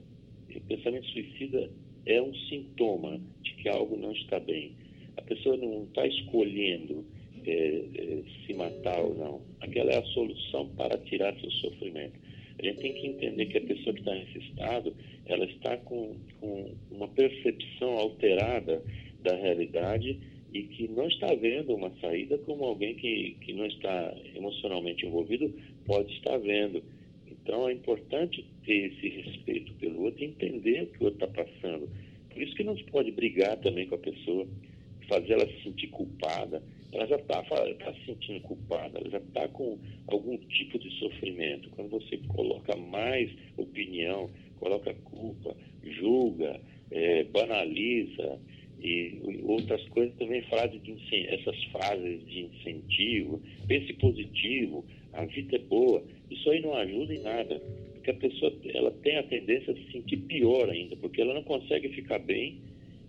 O 0.55 0.61
pensamento 0.61 1.07
suicida 1.07 1.69
é 2.05 2.21
um 2.21 2.33
sintoma 2.33 3.19
de 3.41 3.53
que 3.55 3.69
algo 3.69 3.95
não 3.97 4.11
está 4.11 4.39
bem. 4.39 4.73
A 5.17 5.21
pessoa 5.21 5.55
não 5.57 5.83
está 5.83 6.05
escolhendo 6.07 7.05
é, 7.45 7.83
é, 7.95 8.23
se 8.45 8.53
matar 8.53 8.99
ou 9.01 9.15
não. 9.15 9.41
Aquela 9.61 9.91
é 9.91 9.97
a 9.97 10.05
solução 10.05 10.69
para 10.75 10.97
tirar 10.97 11.35
seu 11.39 11.51
sofrimento. 11.51 12.19
A 12.59 12.63
gente 12.63 12.79
tem 12.79 12.93
que 12.93 13.07
entender 13.07 13.45
que 13.47 13.57
a 13.57 13.61
pessoa 13.61 13.93
que 13.93 14.01
está 14.01 14.13
nesse 14.13 14.37
estado, 14.39 14.93
ela 15.25 15.45
está 15.45 15.77
com, 15.77 16.15
com 16.39 16.71
uma 16.91 17.07
percepção 17.07 17.97
alterada 17.97 18.83
da 19.23 19.35
realidade 19.35 20.19
e 20.53 20.63
que 20.63 20.87
não 20.89 21.07
está 21.07 21.33
vendo 21.33 21.73
uma 21.73 21.91
saída 22.01 22.37
como 22.39 22.65
alguém 22.65 22.95
que, 22.95 23.37
que 23.41 23.53
não 23.53 23.65
está 23.65 24.13
emocionalmente 24.35 25.05
envolvido 25.05 25.53
pode 25.85 26.13
estar 26.13 26.37
vendo. 26.37 26.83
Então 27.27 27.67
é 27.67 27.73
importante 27.73 28.45
ter 28.65 28.91
esse 28.91 29.07
respeito 29.09 29.73
pelo 29.73 30.03
outro 30.03 30.23
entender 30.23 30.83
o 30.83 30.87
que 30.87 31.03
o 31.03 31.05
outro 31.05 31.25
está 31.25 31.43
passando. 31.43 31.89
Por 32.29 32.41
isso 32.41 32.55
que 32.55 32.63
não 32.63 32.77
se 32.77 32.83
pode 32.85 33.11
brigar 33.11 33.57
também 33.57 33.87
com 33.87 33.95
a 33.95 33.99
pessoa, 33.99 34.47
fazer 35.07 35.33
ela 35.33 35.47
se 35.47 35.63
sentir 35.63 35.87
culpada 35.87 36.61
ela 36.91 37.07
já 37.07 37.15
está 37.15 37.41
tá 37.43 37.93
se 37.93 38.05
sentindo 38.05 38.41
culpada, 38.41 38.99
ela 38.99 39.09
já 39.09 39.17
está 39.17 39.47
com 39.47 39.77
algum 40.07 40.37
tipo 40.37 40.77
de 40.77 40.89
sofrimento. 40.99 41.69
Quando 41.71 41.89
você 41.89 42.17
coloca 42.27 42.75
mais 42.75 43.31
opinião, 43.57 44.29
coloca 44.59 44.93
culpa, 45.05 45.55
julga, 45.83 46.59
é, 46.91 47.23
banaliza 47.25 48.39
e 48.81 49.41
outras 49.43 49.81
coisas 49.89 50.13
também 50.17 50.41
frases 50.43 50.81
de 50.83 50.95
essas 51.27 51.63
frases 51.65 52.25
de 52.25 52.41
incentivo, 52.41 53.41
pense 53.67 53.93
positivo, 53.93 54.83
a 55.13 55.25
vida 55.25 55.55
é 55.55 55.59
boa. 55.59 56.03
Isso 56.29 56.49
aí 56.49 56.61
não 56.61 56.73
ajuda 56.75 57.13
em 57.13 57.21
nada, 57.21 57.61
porque 57.93 58.11
a 58.11 58.15
pessoa 58.15 58.53
ela 58.73 58.91
tem 59.03 59.17
a 59.17 59.23
tendência 59.23 59.73
a 59.73 59.75
se 59.75 59.91
sentir 59.91 60.17
pior 60.17 60.69
ainda, 60.69 60.95
porque 60.95 61.21
ela 61.21 61.33
não 61.33 61.43
consegue 61.43 61.89
ficar 61.89 62.19
bem 62.19 62.59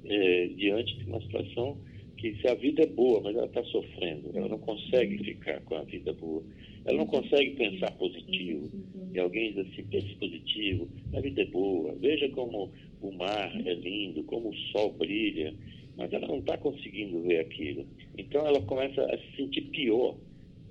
é, 0.05 0.47
diante 0.49 0.97
de 0.97 1.05
uma 1.05 1.21
situação 1.21 1.77
que 2.23 2.37
se 2.37 2.47
a 2.47 2.55
vida 2.55 2.83
é 2.83 2.87
boa, 2.87 3.21
mas 3.21 3.35
ela 3.35 3.47
está 3.47 3.65
sofrendo, 3.65 4.31
ela 4.33 4.49
não 4.49 4.59
consegue 4.59 5.19
ficar 5.25 5.61
com 5.62 5.75
a 5.75 5.83
vida 5.83 6.12
boa, 6.12 6.43
ela 6.85 6.99
não 6.99 7.07
consegue 7.07 7.51
pensar 7.57 7.91
positivo. 7.93 8.71
E 9.12 9.19
alguém 9.19 9.53
diz 9.53 9.67
assim, 9.67 9.83
pense 9.85 10.15
positivo, 10.15 10.88
a 11.15 11.21
vida 11.21 11.43
é 11.43 11.47
boa, 11.47 11.95
veja 11.97 12.29
como 12.29 12.71
o 13.01 13.12
mar 13.12 13.53
é 13.67 13.75
lindo, 13.75 14.23
como 14.25 14.51
o 14.51 14.57
sol 14.71 14.93
brilha, 14.93 15.53
mas 15.97 16.12
ela 16.12 16.29
não 16.29 16.38
está 16.38 16.57
conseguindo 16.57 17.23
ver 17.23 17.41
aquilo. 17.41 17.85
Então 18.17 18.47
ela 18.47 18.61
começa 18.62 19.03
a 19.03 19.19
se 19.19 19.37
sentir 19.37 19.62
pior, 19.62 20.17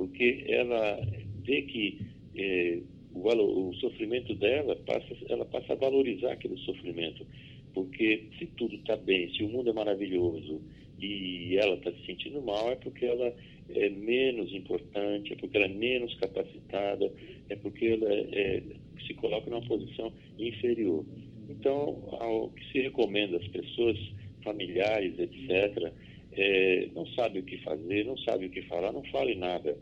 porque 0.02 0.46
ela 0.48 1.00
vê 1.46 1.62
que 1.62 2.00
eh, 2.36 2.80
o, 3.14 3.70
o 3.70 3.74
sofrimento 3.76 4.34
dela 4.34 4.76
passa, 4.78 5.16
ela 5.30 5.46
passa 5.46 5.74
a 5.74 5.76
valorizar 5.76 6.32
aquele 6.32 6.58
sofrimento. 6.58 7.24
Porque 7.72 8.24
se 8.40 8.48
tudo 8.58 8.78
está 8.78 8.98
bem, 8.98 9.32
se 9.32 9.44
o 9.44 9.48
mundo 9.48 9.70
é 9.70 9.74
maravilhoso, 9.74 10.60
e 11.00 11.56
ela 11.56 11.76
está 11.76 11.92
se 11.92 12.04
sentindo 12.08 12.42
mal 12.42 12.72
é 12.72 12.76
porque 12.78 13.06
ela 13.06 13.32
é 13.70 13.90
menos 13.90 14.52
importante, 14.54 15.34
é 15.34 15.36
porque 15.36 15.56
ela 15.58 15.68
é 15.68 15.70
menos 15.70 16.16
capacitada, 16.16 17.14
é 17.48 17.56
porque 17.58 17.86
ela 17.86 18.12
é, 18.12 18.28
é, 18.32 18.64
se 19.06 19.14
coloca 19.14 19.52
numa 19.52 19.62
posição 19.62 20.12
inferior. 20.40 21.06
Então, 21.48 22.10
ao 22.20 22.50
que 22.50 22.72
se 22.72 22.82
recomenda 22.82 23.38
às 23.38 23.48
pessoas, 23.50 24.00
familiares, 24.44 25.14
etc., 25.20 25.94
é, 26.34 26.90
não 26.96 27.06
sabe 27.08 27.40
o 27.40 27.44
que 27.44 27.58
fazer, 27.60 28.06
não 28.06 28.18
sabe 28.18 28.48
o 28.48 28.50
que 28.50 28.64
falar, 28.64 28.92
não 28.92 29.04
fale 29.06 29.36
nada. 29.36 29.78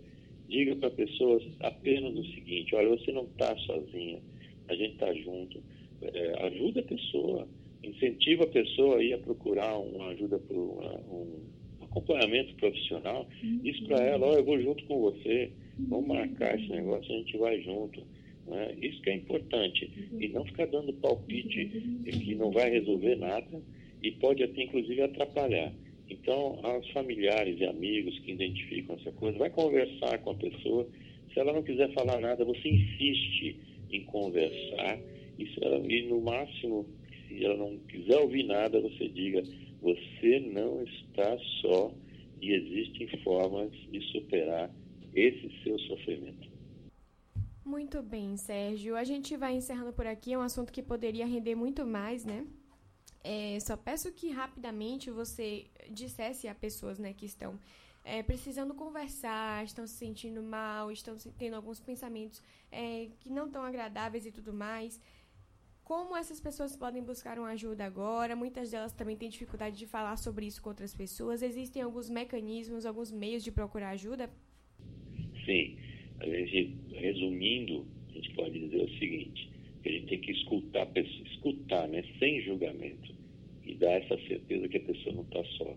Diga 0.50 0.76
para 0.76 0.90
pessoas 0.90 1.44
apenas 1.62 2.14
o 2.18 2.24
seguinte: 2.34 2.76
olha, 2.76 2.90
você 2.90 3.12
não 3.12 3.24
está 3.24 3.56
sozinha, 3.58 4.20
a 4.68 4.76
gente 4.76 4.94
está 4.94 5.14
junto. 5.14 5.62
É, 6.02 6.48
ajuda 6.48 6.80
a 6.80 6.84
pessoa 6.84 7.48
incentiva 7.84 8.44
a 8.44 8.48
pessoa 8.48 8.98
a 8.98 9.04
ir 9.04 9.14
a 9.14 9.18
procurar 9.18 9.78
uma 9.78 10.08
ajuda 10.10 10.38
por 10.40 10.56
uma, 10.56 10.96
um 11.12 11.40
acompanhamento 11.82 12.56
profissional. 12.56 13.28
Diz 13.42 13.80
para 13.82 14.04
ela, 14.04 14.28
oh, 14.28 14.34
eu 14.36 14.44
vou 14.44 14.62
junto 14.62 14.84
com 14.86 15.00
você, 15.00 15.52
vamos 15.78 16.08
marcar 16.08 16.60
esse 16.60 16.70
negócio, 16.70 17.14
a 17.14 17.18
gente 17.18 17.38
vai 17.38 17.62
junto. 17.62 18.02
Né? 18.48 18.76
Isso 18.82 19.02
que 19.02 19.10
é 19.10 19.16
importante. 19.16 19.90
E 20.20 20.28
não 20.30 20.46
ficar 20.46 20.68
dando 20.68 20.94
palpite 20.94 21.66
que 22.06 22.36
não 22.36 22.52
vai 22.52 22.70
resolver 22.70 23.16
nada 23.16 23.62
e 24.02 24.12
pode 24.12 24.44
até 24.44 24.64
inclusive 24.64 25.02
atrapalhar. 25.02 25.74
Então, 26.10 26.60
aos 26.64 26.90
familiares 26.92 27.60
e 27.60 27.66
amigos 27.66 28.18
que 28.20 28.32
identificam 28.32 28.96
essa 28.96 29.12
coisa, 29.12 29.38
vai 29.38 29.50
conversar 29.50 30.18
com 30.20 30.32
a 30.32 30.36
pessoa. 30.36 30.88
Se 31.34 31.40
ela 31.40 31.54
não 31.54 31.62
quiser 31.62 31.94
falar 31.94 32.20
nada, 32.20 32.44
você 32.44 32.68
insiste 32.68 33.60
em 33.92 34.04
conversar. 34.06 35.00
E, 35.38 35.48
ela, 35.62 35.78
e 35.88 36.08
no 36.08 36.20
máximo, 36.22 36.86
se 37.28 37.46
ela 37.46 37.58
não 37.58 37.78
quiser 37.80 38.18
ouvir 38.18 38.44
nada, 38.44 38.82
você 38.82 39.08
diga: 39.08 39.44
você 39.82 40.40
não 40.40 40.84
está 40.84 41.38
só 41.62 41.94
e 42.42 42.54
existem 42.54 43.08
formas 43.24 43.72
de 43.92 44.02
superar 44.12 44.72
esse 45.14 45.52
seu 45.64 45.78
sofrimento. 45.80 46.50
Muito 47.64 48.02
bem, 48.02 48.36
Sérgio. 48.36 48.96
A 48.96 49.04
gente 49.04 49.38
vai 49.38 49.56
encerrando 49.56 49.94
por 49.94 50.08
aqui. 50.08 50.34
É 50.34 50.38
um 50.38 50.42
assunto 50.42 50.74
que 50.74 50.82
poderia 50.82 51.26
render 51.26 51.54
muito 51.54 51.86
mais, 51.86 52.26
né? 52.26 52.48
É, 53.24 53.60
só 53.60 53.76
peço 53.76 54.12
que 54.14 54.30
rapidamente 54.30 55.12
você 55.12 55.66
dissesse 55.90 56.48
a 56.48 56.56
pessoas 56.56 56.98
né, 57.00 57.14
que 57.14 57.26
estão 57.26 57.60
é, 58.04 58.24
precisando 58.24 58.74
conversar, 58.74 59.64
estão 59.64 59.86
se 59.86 59.94
sentindo 59.94 60.42
mal, 60.42 60.92
estão 60.92 61.16
tendo 61.38 61.56
alguns 61.56 61.80
pensamentos 61.80 62.42
é, 62.72 63.08
que 63.20 63.30
não 63.30 63.48
estão 63.48 63.64
agradáveis 63.64 64.26
e 64.26 64.32
tudo 64.32 64.54
mais. 64.54 65.00
Como 65.84 66.16
essas 66.16 66.40
pessoas 66.40 66.76
podem 66.76 67.04
buscar 67.04 67.40
uma 67.40 67.50
ajuda 67.50 67.84
agora? 67.84 68.36
Muitas 68.36 68.70
delas 68.70 68.94
também 68.94 69.18
têm 69.18 69.28
dificuldade 69.28 69.76
de 69.76 69.88
falar 69.88 70.18
sobre 70.18 70.46
isso 70.46 70.62
com 70.62 70.70
outras 70.70 70.94
pessoas. 70.94 71.42
Existem 71.42 71.82
alguns 71.82 72.10
mecanismos, 72.10 72.86
alguns 72.86 73.12
meios 73.12 73.44
de 73.44 73.52
procurar 73.52 73.90
ajuda? 73.90 74.30
Sim. 75.46 75.78
A 76.20 76.26
gente, 76.26 76.78
resumindo, 76.94 77.88
a 78.10 78.12
gente 78.12 78.32
pode 78.36 78.60
dizer 78.60 78.84
o 78.84 79.00
seguinte: 79.00 79.50
a 79.84 79.90
gente 79.90 80.06
tem 80.08 80.20
que 80.20 80.32
escutar, 80.32 80.88
escutar, 80.96 81.88
né, 81.88 82.04
sem 82.20 82.42
julgamento, 82.42 83.12
e 83.70 83.76
dar 83.76 83.92
essa 83.92 84.18
certeza 84.28 84.68
que 84.68 84.78
a 84.78 84.82
pessoa 84.82 85.16
não 85.16 85.24
está 85.24 85.44
só. 85.58 85.76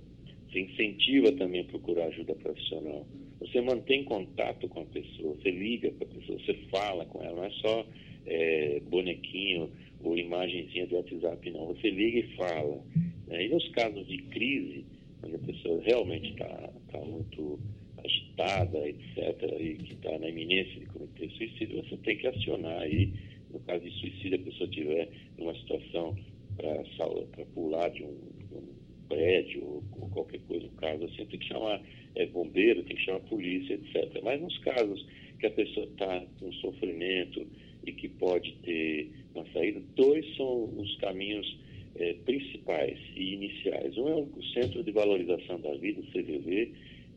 Você 0.48 0.60
incentiva 0.60 1.32
também 1.32 1.60
a 1.60 1.64
procurar 1.64 2.06
ajuda 2.06 2.34
profissional. 2.34 3.06
Você 3.40 3.60
mantém 3.60 4.04
contato 4.04 4.68
com 4.68 4.80
a 4.80 4.84
pessoa, 4.86 5.34
você 5.34 5.50
liga 5.50 5.90
para 5.92 6.06
a 6.06 6.10
pessoa, 6.10 6.38
você 6.38 6.54
fala 6.70 7.04
com 7.06 7.22
ela, 7.22 7.36
não 7.36 7.44
é 7.44 7.50
só 7.50 7.86
é, 8.26 8.80
bonequinho 8.88 9.70
ou 10.02 10.16
imagenzinha 10.16 10.86
do 10.86 10.96
WhatsApp, 10.96 11.50
não. 11.50 11.66
Você 11.66 11.90
liga 11.90 12.20
e 12.20 12.36
fala. 12.36 12.82
Né? 13.26 13.46
E 13.46 13.48
nos 13.48 13.66
casos 13.68 14.06
de 14.06 14.18
crise, 14.18 14.84
onde 15.22 15.36
a 15.36 15.38
pessoa 15.38 15.82
realmente 15.82 16.30
está 16.30 16.70
tá 16.90 16.98
muito 17.00 17.58
agitada, 18.04 18.88
etc., 18.88 19.60
e 19.60 19.74
que 19.74 19.92
está 19.94 20.18
na 20.18 20.28
iminência 20.28 20.80
de 20.80 20.86
cometer 20.86 21.30
suicídio, 21.30 21.82
você 21.82 21.96
tem 21.98 22.16
que 22.16 22.26
acionar 22.26 22.80
aí 22.82 23.12
no 23.52 23.60
caso 23.60 23.84
de 23.84 23.90
suicídio, 23.90 24.36
a 24.36 24.44
pessoa 24.44 24.70
tiver 24.70 25.08
numa 25.38 25.54
situação 25.54 26.16
para 26.56 27.44
pular 27.54 27.88
de 27.90 28.02
um, 28.02 28.16
um 28.52 28.62
prédio 29.08 29.64
ou, 29.64 29.82
qualquer 30.10 30.40
coisa, 30.48 30.66
no 30.66 30.72
caso 30.72 31.04
assim, 31.04 31.26
tem 31.26 31.38
que 31.38 31.46
chamar 31.46 31.80
é, 32.14 32.26
bombeiro, 32.26 32.82
tem 32.84 32.96
que 32.96 33.04
chamar 33.04 33.20
polícia, 33.20 33.74
etc. 33.74 34.20
Mas 34.22 34.40
nos 34.40 34.56
casos 34.58 35.06
que 35.38 35.46
a 35.46 35.50
pessoa 35.50 35.86
está 35.86 36.24
com 36.38 36.52
sofrimento 36.54 37.46
e 37.84 37.92
que 37.92 38.08
pode 38.08 38.52
ter 38.62 39.10
uma 39.34 39.44
saída, 39.52 39.80
dois 39.96 40.24
são 40.36 40.64
os 40.78 40.96
caminhos 40.96 41.58
é, 41.96 42.14
principais 42.24 42.98
e 43.16 43.34
iniciais. 43.34 43.96
Um 43.96 44.08
é 44.08 44.14
o 44.14 44.42
Centro 44.54 44.82
de 44.82 44.92
Valorização 44.92 45.60
da 45.60 45.74
Vida, 45.74 46.00
o 46.00 46.06
CVV, 46.06 46.72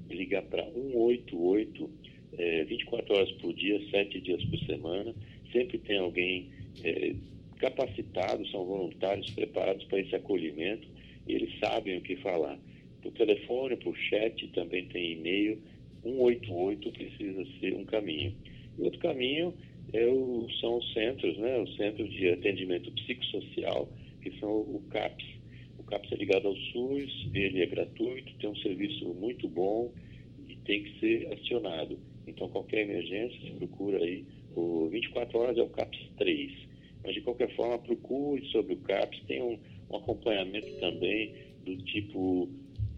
ligar 0.10 0.44
para 0.44 0.64
188, 0.64 1.90
é, 2.38 2.64
24 2.66 3.16
horas 3.16 3.32
por 3.34 3.54
dia, 3.54 3.80
7 3.90 4.22
dias 4.22 4.44
por 4.46 4.60
semana, 4.60 5.14
sempre 5.52 5.78
tem 5.80 5.98
alguém 5.98 6.50
é, 6.84 7.14
capacitado, 7.60 8.46
são 8.48 8.66
voluntários 8.66 9.30
preparados 9.32 9.84
para 9.86 10.00
esse 10.00 10.16
acolhimento 10.16 10.88
e 11.28 11.34
eles 11.34 11.58
sabem 11.60 11.98
o 11.98 12.02
que 12.02 12.16
falar. 12.18 12.58
Por 13.02 13.12
telefone, 13.14 13.76
por 13.78 13.96
chat, 13.96 14.48
também 14.50 14.86
tem 14.88 15.14
e-mail. 15.14 15.62
188 16.04 16.92
precisa 16.92 17.46
ser 17.60 17.74
um 17.74 17.86
caminho. 17.86 18.36
E 18.78 18.82
outro 18.82 19.00
caminho 19.00 19.54
é 19.94 20.06
o, 20.08 20.48
são 20.60 20.78
os 20.78 20.94
centros, 20.94 21.38
né? 21.38 21.58
o 21.58 21.68
Centro 21.76 22.08
de 22.08 22.30
Atendimento 22.30 22.92
Psicossocial, 22.92 23.90
que 24.22 24.32
são 24.40 24.52
o 24.52 24.82
CAPS. 24.90 25.26
O 25.80 25.84
CAPS 25.84 26.12
é 26.12 26.16
ligado 26.16 26.48
ao 26.48 26.56
SUS, 26.56 27.30
ele 27.34 27.62
é 27.62 27.66
gratuito, 27.66 28.34
tem 28.40 28.50
um 28.50 28.56
serviço 28.58 29.06
muito 29.14 29.48
bom 29.48 29.92
e 30.50 30.56
tem 30.58 30.84
que 30.84 31.00
ser 31.00 31.34
acionado. 31.34 32.00
Então, 32.28 32.50
qualquer 32.50 32.82
emergência, 32.82 33.40
se 33.40 33.52
procura 33.52 34.04
aí 34.04 34.26
o 34.56 34.88
24 34.90 35.38
horas 35.38 35.58
é 35.58 35.62
o 35.62 35.70
CAPS 35.70 36.00
3. 36.18 36.75
Mas, 37.06 37.14
de 37.14 37.22
qualquer 37.22 37.56
forma, 37.56 37.78
procure 37.78 38.44
sobre 38.48 38.74
o 38.74 38.78
CAPS. 38.78 39.22
Tem 39.28 39.42
um, 39.42 39.60
um 39.92 39.98
acompanhamento 39.98 40.68
também 40.80 41.34
do 41.64 41.78
tipo 41.84 42.50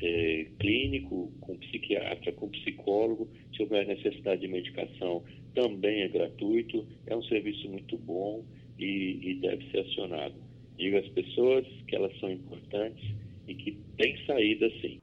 é, 0.02 0.48
clínico, 0.60 1.32
com 1.41 1.58
psiquiatra, 1.58 2.32
com 2.32 2.50
psicólogo. 2.50 3.28
Se 3.56 3.63
houver 3.63 3.86
necessidade 3.86 4.41
de 4.41 4.48
medicação, 4.48 5.24
também 5.54 6.02
é 6.02 6.08
gratuito. 6.08 6.88
É 7.06 7.15
um 7.15 7.24
serviço 7.24 7.70
muito 7.70 7.98
bom 7.98 8.46
e, 8.80 9.20
e 9.22 9.34
deve 9.36 9.70
ser 9.72 9.80
acionado. 9.80 10.36
Diga 10.78 11.00
às 11.00 11.08
pessoas 11.10 11.65
que 11.88 11.96
elas 11.96 12.17
são 12.20 12.32
importantes 12.32 13.04
e 13.48 13.56
que 13.56 13.78
tem 13.98 14.15
saída 14.26 14.70
sim. 14.82 15.02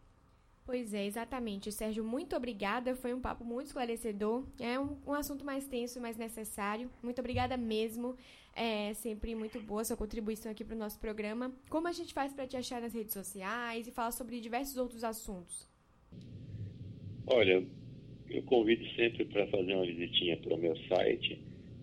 Pois 0.65 0.95
é, 0.95 1.05
exatamente. 1.05 1.71
Sérgio, 1.71 2.03
muito 2.03 2.35
obrigada. 2.35 2.95
Foi 2.95 3.13
um 3.13 3.21
papo 3.21 3.45
muito 3.45 3.67
esclarecedor. 3.67 4.47
É 4.59 4.81
um, 4.81 4.97
um 5.07 5.13
assunto 5.13 5.45
mais 5.45 5.67
tenso, 5.67 6.01
mais 6.01 6.17
necessário. 6.17 6.91
Muito 7.03 7.19
obrigada 7.19 7.55
mesmo. 7.57 8.17
É 8.57 8.95
sempre 8.95 9.35
muito 9.35 9.61
boa 9.61 9.85
sua 9.85 9.97
contribuição 9.97 10.51
aqui 10.51 10.65
para 10.65 10.75
o 10.75 10.79
nosso 10.79 10.99
programa. 10.99 11.55
Como 11.69 11.87
a 11.87 11.93
gente 11.93 12.15
faz 12.15 12.33
para 12.33 12.47
te 12.47 12.57
achar 12.57 12.81
nas 12.81 12.95
redes 12.95 13.13
sociais 13.13 13.87
e 13.87 13.91
falar 13.91 14.13
sobre 14.13 14.41
diversos 14.41 14.79
outros 14.79 15.05
assuntos? 15.05 15.69
Olha, 17.27 17.63
eu 18.31 18.43
convido 18.45 18.87
sempre 18.95 19.27
para 19.27 19.47
fazer 19.49 19.75
uma 19.75 19.85
visitinha 19.85 20.39
para 20.39 20.55
o 20.55 20.59
meu 20.59 20.75
site, 20.89 21.39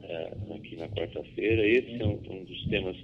é, 0.02 0.32
aqui 0.54 0.76
na 0.76 0.88
quarta-feira. 0.88 1.66
Esse 1.66 2.00
é 2.00 2.06
um, 2.06 2.20
um 2.30 2.44
dos 2.44 2.64
temas 2.66 2.96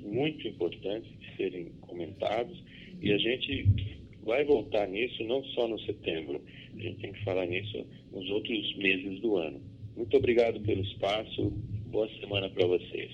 muito 0.00 0.46
importantes 0.48 1.10
de 1.20 1.36
serem 1.36 1.66
comentados 1.82 2.62
e 3.00 3.12
a 3.12 3.18
gente 3.18 3.97
vai 4.28 4.44
voltar 4.44 4.86
nisso 4.86 5.24
não 5.24 5.42
só 5.42 5.66
no 5.66 5.80
setembro, 5.80 6.38
a 6.76 6.80
gente 6.80 7.00
tem 7.00 7.12
que 7.12 7.24
falar 7.24 7.46
nisso 7.46 7.84
nos 8.12 8.28
outros 8.28 8.76
meses 8.76 9.20
do 9.20 9.38
ano. 9.38 9.58
Muito 9.96 10.14
obrigado 10.18 10.60
pelo 10.60 10.82
espaço, 10.82 11.50
boa 11.86 12.06
semana 12.20 12.50
para 12.50 12.66
vocês. 12.66 13.10